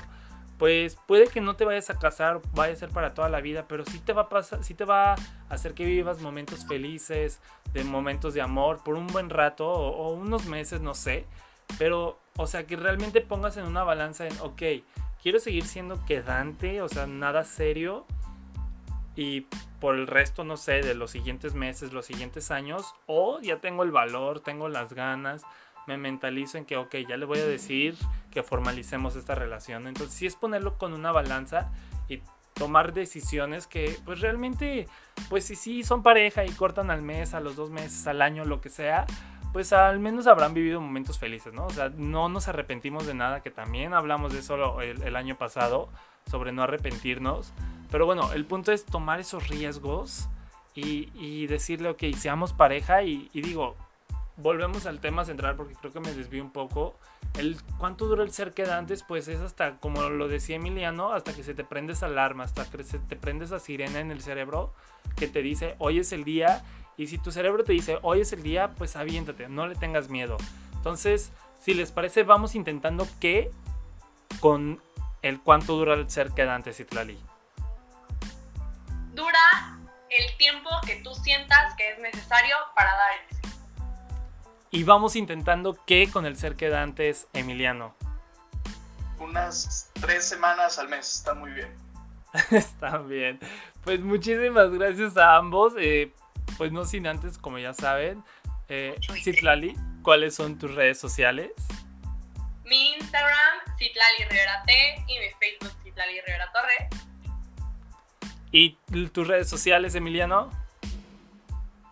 pues 0.60 0.98
puede 1.08 1.28
que 1.28 1.39
no 1.39 1.56
te 1.56 1.63
vayas 1.63 1.89
a 1.89 1.98
casar, 1.98 2.41
vaya 2.54 2.74
a 2.74 2.76
ser 2.76 2.89
para 2.89 3.13
toda 3.13 3.30
la 3.30 3.39
vida, 3.39 3.65
pero 3.67 3.86
sí 3.86 3.98
te 4.00 4.12
va 4.12 4.24
a 4.24 4.30
pasar, 4.30 4.62
sí 4.62 4.74
te 4.74 4.84
va 4.84 5.13
a 5.13 5.17
hacer 5.50 5.74
que 5.74 5.86
vivas 5.86 6.19
momentos 6.19 6.67
felices, 6.67 7.39
de 7.72 7.86
momentos 7.86 8.34
de 8.34 8.41
amor 8.41 8.84
por 8.84 8.95
un 8.95 9.08
buen 9.08 9.30
rato 9.30 9.65
o, 9.65 9.89
o 9.89 10.13
unos 10.13 10.45
meses, 10.48 10.82
no 10.82 10.93
sé. 10.93 11.26
Pero, 11.78 12.19
o 12.36 12.45
sea, 12.45 12.67
que 12.67 12.76
realmente 12.76 13.22
pongas 13.22 13.56
en 13.56 13.65
una 13.65 13.84
balanza 13.86 14.28
en, 14.28 14.38
ok, 14.41 14.62
quiero 15.24 15.39
seguir 15.39 15.65
siendo 15.65 16.04
quedante, 16.06 16.82
o 16.82 16.89
sea, 16.89 17.08
nada 17.08 17.45
serio. 17.45 18.06
Y 19.15 19.48
por 19.80 19.95
el 19.95 20.08
resto, 20.08 20.43
no 20.43 20.58
sé, 20.58 20.82
de 20.82 20.93
los 20.93 21.12
siguientes 21.12 21.54
meses, 21.54 21.93
los 21.93 22.06
siguientes 22.06 22.52
años, 22.52 22.95
o 23.06 23.39
ya 23.41 23.62
tengo 23.62 23.84
el 23.84 23.91
valor, 23.91 24.41
tengo 24.41 24.67
las 24.67 24.93
ganas, 24.93 25.43
me 25.89 25.97
mentalizo 25.97 26.58
en 26.58 26.65
que, 26.65 26.78
ok, 26.78 26.95
ya 27.08 27.17
le 27.17 27.25
voy 27.25 27.39
a 27.39 27.45
decir 27.45 27.95
que 28.32 28.43
formalicemos 28.43 29.15
esta 29.15 29.34
relación. 29.34 29.88
Entonces, 29.88 30.15
sí 30.15 30.28
es 30.28 30.36
ponerlo 30.36 30.78
con 30.78 30.93
una 30.93 31.12
balanza 31.12 31.71
y 32.08 32.21
tomar 32.54 32.93
decisiones 32.93 33.65
que, 33.65 33.97
pues 34.06 34.21
realmente, 34.21 34.88
pues 35.30 35.45
si 35.45 35.56
sí 35.56 35.84
son 35.84 36.04
pareja 36.04 36.45
y 36.45 36.52
cortan 36.52 36.91
al 36.91 37.02
mes, 37.02 37.34
a 37.34 37.39
los 37.39 37.56
dos 37.56 37.71
meses, 37.71 38.06
al 38.06 38.21
año, 38.21 38.45
lo 38.45 38.62
que 38.62 38.69
sea, 38.69 39.08
pues 39.52 39.73
al 39.73 39.99
menos 39.99 40.28
habrán 40.28 40.54
vivido 40.54 40.80
momentos 40.80 41.17
felices, 41.17 41.54
¿no? 41.54 41.65
O 41.65 41.71
sea, 41.71 41.89
no 41.89 42.30
nos 42.30 42.47
arrepentimos 42.47 43.08
de 43.08 43.15
nada, 43.15 43.41
que 43.41 43.49
también 43.49 43.93
hablamos 43.93 44.32
de 44.32 44.39
eso 44.39 44.82
el, 44.82 45.02
el 45.02 45.15
año 45.15 45.38
pasado, 45.38 45.89
sobre 46.30 46.52
no 46.52 46.62
arrepentirnos. 46.62 47.52
Pero 47.89 48.06
bueno, 48.06 48.32
el 48.34 48.45
punto 48.45 48.71
es 48.71 48.86
tomar 48.86 49.19
esos 49.19 49.47
riesgos 49.47 50.30
y, 50.75 51.10
y 51.15 51.47
decirle, 51.47 51.89
ok, 51.89 52.04
seamos 52.15 52.54
pareja 52.54 53.02
y, 53.02 53.30
y, 53.34 53.41
digo, 53.41 53.75
volvemos 54.41 54.86
al 54.86 54.99
tema 54.99 55.25
central 55.25 55.56
porque 55.56 55.75
creo 55.75 55.91
que 55.91 55.99
me 55.99 56.13
desvío 56.13 56.43
un 56.43 56.52
poco. 56.52 56.97
El 57.38 57.58
cuánto 57.78 58.06
dura 58.06 58.23
el 58.23 58.32
ser 58.32 58.54
quedantes, 58.54 59.04
pues 59.04 59.28
es 59.28 59.39
hasta, 59.39 59.78
como 59.78 60.02
lo 60.10 60.28
decía 60.28 60.56
Emiliano, 60.56 61.13
hasta 61.13 61.34
que 61.34 61.43
se 61.43 61.54
te 61.54 61.63
prende 61.63 61.93
esa 61.93 62.08
alarma, 62.08 62.43
hasta 62.43 62.65
que 62.69 62.84
se 62.84 62.99
te 62.99 63.15
prende 63.15 63.45
esa 63.45 63.60
sirena 63.60 63.99
en 63.99 64.12
el 64.12 64.21
cerebro 64.21 64.73
que 65.15 65.28
te 65.28 65.41
dice, 65.41 65.75
hoy 65.80 65.99
es 65.99 66.12
el 66.12 66.23
día. 66.23 66.63
Y 66.97 67.08
si 67.08 67.17
tu 67.17 67.32
cerebro 67.32 67.63
te 67.63 67.73
dice, 67.73 67.99
hoy 68.02 68.21
es 68.21 68.34
el 68.34 68.43
día, 68.43 68.71
pues 68.75 68.95
aviéntate, 68.95 69.47
no 69.47 69.67
le 69.67 69.75
tengas 69.75 70.10
miedo. 70.10 70.38
Entonces, 70.75 71.32
si 71.62 71.73
les 71.73 71.91
parece, 71.91 72.23
vamos 72.23 72.56
intentando 72.56 73.08
que 73.19 73.52
con 74.39 74.82
el 75.21 75.41
cuánto 75.41 75.75
dura 75.75 75.93
el 75.93 76.10
ser 76.10 76.32
quedante, 76.32 76.73
Citlali 76.73 77.17
dura 79.19 79.78
el 80.10 80.38
tiempo 80.38 80.69
que 80.86 80.95
tú 81.04 81.13
sientas 81.13 81.75
que 81.75 81.91
es 81.91 81.99
necesario 81.99 82.56
para 82.75 82.91
dar 82.95 83.12
el. 83.30 83.48
Y 84.71 84.84
vamos 84.84 85.15
intentando 85.15 85.77
qué 85.86 86.10
con 86.12 86.25
el 86.25 86.38
ser 86.38 86.55
quedantes, 86.55 87.27
Emiliano. 87.34 87.95
Unas 89.17 89.91
tres 89.99 90.25
semanas 90.25 90.77
al 90.77 90.89
mes, 90.89 91.17
está 91.17 91.34
muy 91.34 91.51
bien. 91.51 91.75
está 92.51 92.99
bien. 92.99 93.39
Pues 93.84 93.99
muchísimas 93.99 94.69
gracias 94.71 95.17
a 95.17 95.36
ambos. 95.38 95.73
Eh, 95.77 96.13
pues 96.58 96.71
no 96.71 96.86
sin 96.86 97.08
antes, 97.08 97.38
como 97.38 97.58
ya 97.58 97.73
saben, 97.73 98.23
eh, 98.67 98.95
Citlali, 99.23 99.75
¿cuáles 100.03 100.36
son 100.36 100.58
tus 100.58 100.73
redes 100.75 100.99
sociales? 100.99 101.51
Mi 102.65 102.93
Instagram, 102.93 103.77
Citlali 103.77 104.25
Rivera 104.29 104.63
T, 104.65 105.05
y 105.08 105.19
mi 105.19 105.29
Facebook, 105.39 105.75
Citlali 105.84 106.21
Rivera 106.21 106.51
Torre. 106.51 106.89
¿Y 108.51 108.77
tus 109.12 109.27
redes 109.27 109.49
sociales, 109.49 109.95
Emiliano? 109.95 110.51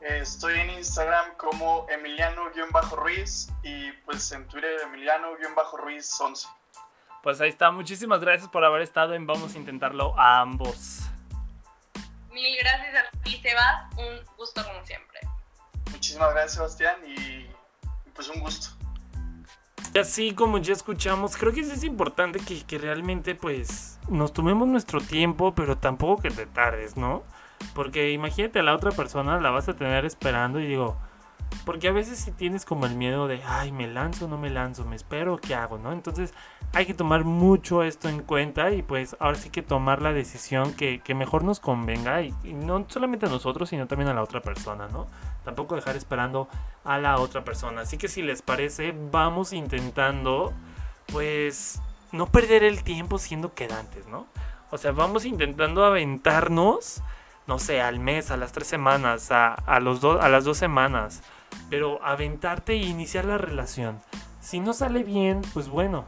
Estoy 0.07 0.57
en 0.57 0.69
Instagram 0.69 1.35
como 1.35 1.85
Emiliano-Ruiz 1.89 3.49
y 3.61 3.91
pues 4.05 4.31
en 4.31 4.47
Twitter 4.47 4.79
Emiliano-Ruiz 4.85 6.21
11. 6.21 6.47
Pues 7.21 7.41
ahí 7.41 7.49
está, 7.49 7.71
muchísimas 7.71 8.21
gracias 8.21 8.49
por 8.49 8.63
haber 8.63 8.83
estado 8.83 9.15
en 9.15 9.27
Vamos 9.27 9.53
a 9.53 9.57
Intentarlo 9.57 10.17
a 10.17 10.39
ambos. 10.39 11.01
Mil 12.31 12.57
gracias 12.57 12.95
a 12.95 13.19
ti, 13.23 13.41
Sebas, 13.41 13.93
un 13.97 14.35
gusto 14.37 14.63
como 14.63 14.85
siempre. 14.85 15.19
Muchísimas 15.91 16.31
gracias, 16.31 16.53
Sebastián, 16.53 16.95
y 17.05 17.45
pues 18.13 18.29
un 18.29 18.39
gusto. 18.39 18.69
Y 19.93 19.99
así 19.99 20.33
como 20.33 20.57
ya 20.59 20.71
escuchamos, 20.71 21.35
creo 21.35 21.51
que 21.51 21.61
es 21.61 21.83
importante 21.83 22.39
que, 22.39 22.63
que 22.65 22.77
realmente 22.77 23.35
pues 23.35 23.99
nos 24.07 24.31
tomemos 24.31 24.69
nuestro 24.69 25.01
tiempo, 25.01 25.53
pero 25.53 25.77
tampoco 25.77 26.21
que 26.21 26.29
te 26.29 26.45
tardes, 26.45 26.95
¿no? 26.95 27.23
Porque 27.73 28.11
imagínate 28.11 28.59
a 28.59 28.63
la 28.63 28.75
otra 28.75 28.91
persona, 28.91 29.39
la 29.39 29.49
vas 29.49 29.69
a 29.69 29.75
tener 29.75 30.05
esperando 30.05 30.59
y 30.59 30.67
digo, 30.67 30.97
porque 31.65 31.87
a 31.87 31.91
veces 31.91 32.19
si 32.19 32.31
tienes 32.31 32.65
como 32.65 32.85
el 32.85 32.95
miedo 32.95 33.27
de, 33.27 33.41
ay, 33.45 33.71
me 33.71 33.87
lanzo 33.87 34.27
no 34.27 34.37
me 34.37 34.49
lanzo, 34.49 34.85
me 34.85 34.95
espero, 34.95 35.37
¿qué 35.37 35.55
hago? 35.55 35.77
¿no? 35.77 35.91
Entonces 35.91 36.33
hay 36.73 36.85
que 36.85 36.93
tomar 36.93 37.23
mucho 37.23 37.83
esto 37.83 38.09
en 38.09 38.21
cuenta 38.21 38.71
y 38.71 38.81
pues 38.81 39.15
ahora 39.19 39.37
sí 39.37 39.49
que 39.49 39.61
tomar 39.61 40.01
la 40.01 40.13
decisión 40.13 40.73
que, 40.73 40.99
que 40.99 41.13
mejor 41.13 41.43
nos 41.43 41.59
convenga 41.59 42.21
y, 42.21 42.33
no 42.53 42.85
solamente 42.87 43.25
a 43.25 43.29
nosotros, 43.29 43.69
sino 43.69 43.87
también 43.87 44.09
a 44.09 44.13
la 44.13 44.23
otra 44.23 44.41
persona, 44.41 44.87
¿no? 44.87 45.07
Tampoco 45.43 45.75
dejar 45.75 45.95
esperando 45.95 46.47
a 46.83 46.97
la 46.97 47.17
otra 47.17 47.43
persona. 47.43 47.81
Así 47.81 47.97
que 47.97 48.07
si 48.07 48.21
les 48.21 48.41
parece, 48.41 48.93
vamos 49.11 49.53
intentando, 49.53 50.53
pues, 51.11 51.81
no 52.11 52.27
perder 52.27 52.63
el 52.63 52.83
tiempo 52.83 53.17
siendo 53.17 53.53
quedantes, 53.53 54.07
¿no? 54.07 54.27
O 54.71 54.77
sea, 54.77 54.91
vamos 54.91 55.25
intentando 55.25 55.85
aventarnos, 55.85 57.01
no 57.47 57.59
sé, 57.59 57.81
al 57.81 57.99
mes, 57.99 58.31
a 58.31 58.37
las 58.37 58.51
tres 58.51 58.67
semanas, 58.67 59.31
a, 59.31 59.53
a 59.53 59.79
los 59.79 60.03
a 60.03 60.29
las 60.29 60.43
dos 60.43 60.57
semanas 60.57 61.23
pero 61.69 62.03
aventarte 62.03 62.73
e 62.73 62.77
iniciar 62.77 63.25
la 63.25 63.37
relación. 63.37 63.99
Si 64.39 64.59
no 64.59 64.73
sale 64.73 65.03
bien, 65.03 65.41
pues 65.53 65.69
bueno, 65.69 66.05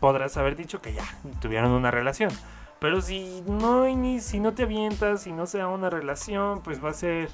podrás 0.00 0.36
haber 0.36 0.56
dicho 0.56 0.80
que 0.80 0.92
ya 0.92 1.04
tuvieron 1.40 1.72
una 1.72 1.90
relación. 1.90 2.30
Pero 2.78 3.00
si 3.00 3.42
no, 3.46 3.84
si 4.20 4.40
no 4.40 4.54
te 4.54 4.64
avientas, 4.64 5.22
si 5.22 5.32
no 5.32 5.46
se 5.46 5.58
da 5.58 5.68
una 5.68 5.90
relación, 5.90 6.62
pues 6.62 6.84
va 6.84 6.90
a 6.90 6.94
ser 6.94 7.28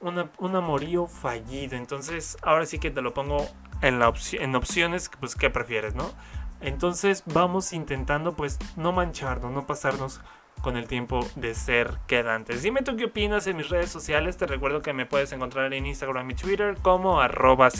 un 0.00 0.56
amorío 0.56 1.06
fallido. 1.06 1.76
Entonces, 1.76 2.36
ahora 2.42 2.66
sí 2.66 2.78
que 2.78 2.90
te 2.90 3.02
lo 3.02 3.12
pongo 3.12 3.44
en, 3.82 3.98
la 3.98 4.12
en 4.32 4.54
opciones, 4.54 5.10
pues, 5.18 5.34
¿qué 5.34 5.50
prefieres, 5.50 5.96
no? 5.96 6.12
Entonces, 6.60 7.24
vamos 7.26 7.72
intentando, 7.72 8.34
pues, 8.34 8.58
no 8.76 8.92
mancharnos, 8.92 9.50
no 9.50 9.66
pasarnos 9.66 10.20
con 10.62 10.76
el 10.76 10.86
tiempo 10.86 11.26
de 11.36 11.54
ser 11.54 11.98
quedantes. 12.06 12.62
Dime 12.62 12.82
tú 12.82 12.96
qué 12.96 13.06
opinas 13.06 13.46
en 13.46 13.56
mis 13.56 13.68
redes 13.68 13.90
sociales. 13.90 14.36
Te 14.36 14.46
recuerdo 14.46 14.82
que 14.82 14.92
me 14.92 15.06
puedes 15.06 15.32
encontrar 15.32 15.72
en 15.72 15.86
Instagram 15.86 16.30
y 16.30 16.34
Twitter 16.34 16.76
como 16.82 17.20
arroba 17.20 17.70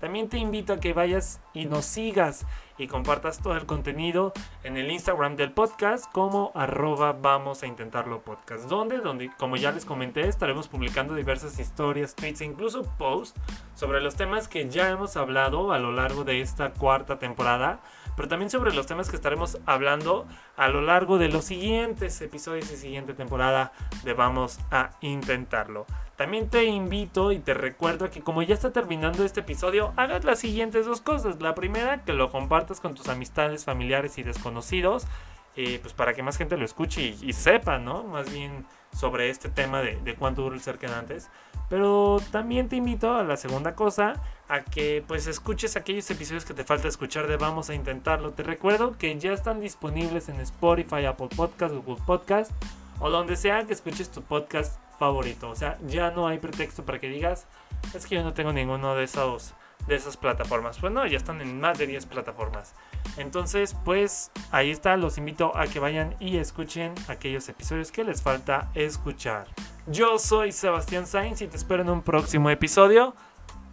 También 0.00 0.28
te 0.28 0.38
invito 0.38 0.72
a 0.72 0.80
que 0.80 0.92
vayas 0.92 1.40
y 1.54 1.66
nos 1.66 1.84
sigas 1.84 2.46
y 2.78 2.86
compartas 2.86 3.42
todo 3.42 3.56
el 3.56 3.66
contenido 3.66 4.32
en 4.62 4.76
el 4.76 4.90
Instagram 4.90 5.36
del 5.36 5.52
podcast 5.52 6.10
como 6.12 6.52
arroba 6.54 7.12
vamos 7.12 7.62
a 7.62 7.66
intentarlo 7.66 8.22
podcast. 8.22 8.68
Donde, 8.68 8.98
donde 8.98 9.30
como 9.36 9.56
ya 9.56 9.72
les 9.72 9.84
comenté, 9.84 10.28
estaremos 10.28 10.68
publicando 10.68 11.14
diversas 11.14 11.58
historias, 11.58 12.14
tweets 12.14 12.40
e 12.40 12.44
incluso 12.44 12.82
posts 12.98 13.40
sobre 13.74 14.00
los 14.00 14.14
temas 14.14 14.46
que 14.46 14.68
ya 14.68 14.90
hemos 14.90 15.16
hablado 15.16 15.72
a 15.72 15.78
lo 15.78 15.92
largo 15.92 16.24
de 16.24 16.40
esta 16.40 16.70
cuarta 16.72 17.18
temporada 17.18 17.80
pero 18.18 18.26
también 18.26 18.50
sobre 18.50 18.74
los 18.74 18.86
temas 18.86 19.10
que 19.10 19.14
estaremos 19.14 19.58
hablando 19.64 20.26
a 20.56 20.66
lo 20.66 20.82
largo 20.82 21.18
de 21.18 21.28
los 21.28 21.44
siguientes 21.44 22.20
episodios 22.20 22.68
y 22.72 22.76
siguiente 22.76 23.14
temporada 23.14 23.70
de 24.02 24.12
Vamos 24.12 24.58
a 24.72 24.90
Intentarlo. 25.02 25.86
También 26.18 26.50
te 26.50 26.64
invito 26.64 27.30
y 27.30 27.38
te 27.38 27.54
recuerdo 27.54 28.10
que 28.10 28.22
como 28.22 28.42
ya 28.42 28.52
está 28.52 28.72
terminando 28.72 29.24
este 29.24 29.38
episodio, 29.38 29.92
hagas 29.96 30.24
las 30.24 30.40
siguientes 30.40 30.84
dos 30.84 31.00
cosas. 31.00 31.40
La 31.40 31.54
primera, 31.54 32.02
que 32.04 32.12
lo 32.12 32.32
compartas 32.32 32.80
con 32.80 32.96
tus 32.96 33.08
amistades, 33.08 33.64
familiares 33.64 34.18
y 34.18 34.24
desconocidos, 34.24 35.06
eh, 35.54 35.78
pues 35.80 35.94
para 35.94 36.14
que 36.14 36.24
más 36.24 36.36
gente 36.36 36.56
lo 36.56 36.64
escuche 36.64 37.14
y, 37.22 37.32
sepa, 37.34 37.78
¿no? 37.78 38.02
Más 38.02 38.32
bien 38.32 38.66
sobre 38.92 39.30
este 39.30 39.48
tema 39.48 39.80
de, 39.80 39.94
de 40.02 40.16
cuánto 40.16 40.42
dura 40.42 40.56
el 40.56 40.60
ser 40.60 40.78
quedantes. 40.78 41.30
Pero 41.70 42.20
también 42.32 42.68
te 42.68 42.74
invito 42.74 43.14
a 43.14 43.22
la 43.22 43.36
segunda 43.36 43.76
cosa, 43.76 44.14
a 44.48 44.64
que 44.64 45.04
pues 45.06 45.28
escuches 45.28 45.76
aquellos 45.76 46.10
episodios 46.10 46.44
que 46.44 46.52
te 46.52 46.64
falta 46.64 46.88
escuchar 46.88 47.28
de 47.28 47.36
Vamos 47.36 47.70
a 47.70 47.76
Intentarlo. 47.76 48.32
Te 48.32 48.42
recuerdo 48.42 48.98
que 48.98 49.16
ya 49.20 49.32
están 49.32 49.60
disponibles 49.60 50.28
en 50.28 50.40
Spotify, 50.40 51.04
Apple 51.04 51.28
Podcast, 51.36 51.72
Google 51.76 52.02
Podcast 52.04 52.50
o 52.98 53.08
donde 53.08 53.36
sea 53.36 53.64
que 53.64 53.72
escuches 53.72 54.10
tu 54.10 54.22
podcast 54.22 54.80
favorito. 54.98 55.50
O 55.50 55.54
sea, 55.54 55.78
ya 55.86 56.10
no 56.10 56.28
hay 56.28 56.38
pretexto 56.38 56.84
para 56.84 56.98
que 56.98 57.08
digas, 57.08 57.46
es 57.94 58.06
que 58.06 58.16
yo 58.16 58.22
no 58.22 58.34
tengo 58.34 58.52
ninguno 58.52 58.94
de 58.94 59.04
esos 59.04 59.54
de 59.86 59.96
esas 59.96 60.16
plataformas. 60.16 60.78
Pues 60.78 60.92
no, 60.92 61.06
ya 61.06 61.16
están 61.16 61.40
en 61.40 61.60
más 61.60 61.78
de 61.78 61.86
10 61.86 62.06
plataformas. 62.06 62.74
Entonces, 63.16 63.74
pues 63.84 64.30
ahí 64.50 64.70
está, 64.70 64.96
los 64.96 65.18
invito 65.18 65.56
a 65.56 65.66
que 65.66 65.80
vayan 65.80 66.14
y 66.20 66.36
escuchen 66.36 66.94
aquellos 67.08 67.48
episodios 67.48 67.90
que 67.90 68.04
les 68.04 68.22
falta 68.22 68.70
escuchar. 68.74 69.46
Yo 69.86 70.18
soy 70.18 70.52
Sebastián 70.52 71.06
Sainz 71.06 71.40
y 71.40 71.46
te 71.46 71.56
espero 71.56 71.82
en 71.82 71.90
un 71.90 72.02
próximo 72.02 72.50
episodio 72.50 73.14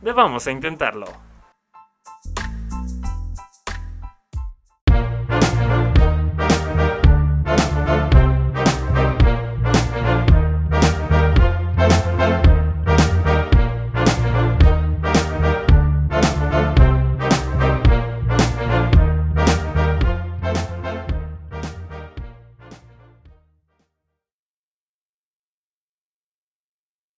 de 0.02 0.14
Vamos 0.14 0.48
a 0.48 0.52
Intentarlo. 0.52 1.35